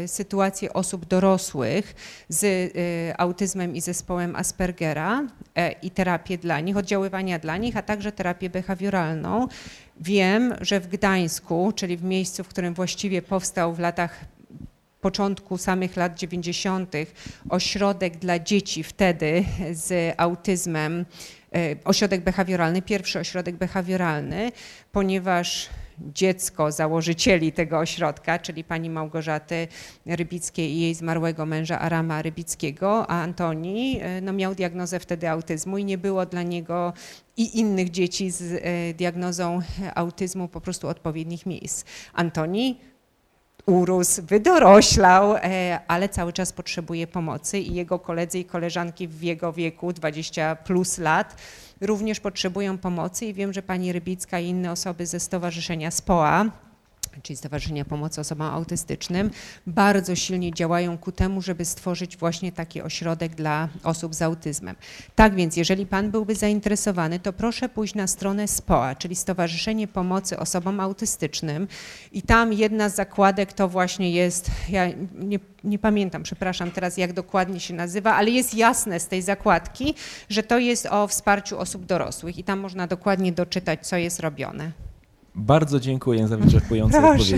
[0.05, 1.95] e, sytuację osób dorosłych
[2.29, 5.23] z e, autyzmem i zespołem Aspergera
[5.55, 9.49] e, i terapię dla nich, oddziaływania dla nich, a także terapię behawioralną.
[10.01, 14.25] Wiem, że w Gdańsku, czyli w miejscu, w którym właściwie powstał w latach
[15.01, 16.93] początku samych lat 90.
[17.49, 21.07] ośrodek dla dzieci wtedy z autyzmem,
[21.85, 24.53] ośrodek behawioralny, pierwszy ośrodek behawioralny,
[24.93, 25.69] ponieważ
[26.01, 29.69] dziecko założycieli tego ośrodka, czyli pani Małgorzaty
[30.07, 35.79] Rybickiej i jej zmarłego męża Arama Rybickiego, a Antoni e, no, miał diagnozę wtedy autyzmu
[35.79, 36.93] i nie było dla niego
[37.37, 39.61] i innych dzieci z e, diagnozą
[39.95, 41.85] autyzmu po prostu odpowiednich miejsc.
[42.13, 42.81] Antoni
[43.67, 49.53] urósł, wydoroślał, e, ale cały czas potrzebuje pomocy i jego koledzy i koleżanki w jego
[49.53, 51.37] wieku, 20 plus lat,
[51.81, 56.45] również potrzebują pomocy i wiem, że pani Rybicka i inne osoby ze Stowarzyszenia SPOA,
[57.23, 59.31] czyli Stowarzyszenia Pomocy Osobom Autystycznym,
[59.67, 64.77] bardzo silnie działają ku temu, żeby stworzyć właśnie taki ośrodek dla osób z autyzmem.
[65.15, 70.39] Tak więc, jeżeli Pan byłby zainteresowany, to proszę pójść na stronę SPOA, czyli Stowarzyszenie Pomocy
[70.39, 71.69] Osobom Autystycznym
[72.13, 74.87] i tam jedna z zakładek to właśnie jest, ja
[75.19, 79.95] nie, nie pamiętam, przepraszam teraz jak dokładnie się nazywa, ale jest jasne z tej zakładki,
[80.29, 84.86] że to jest o wsparciu osób dorosłych i tam można dokładnie doczytać, co jest robione.
[85.37, 87.35] Bardzo dziękuję za wyczerpujące odpowiedzi.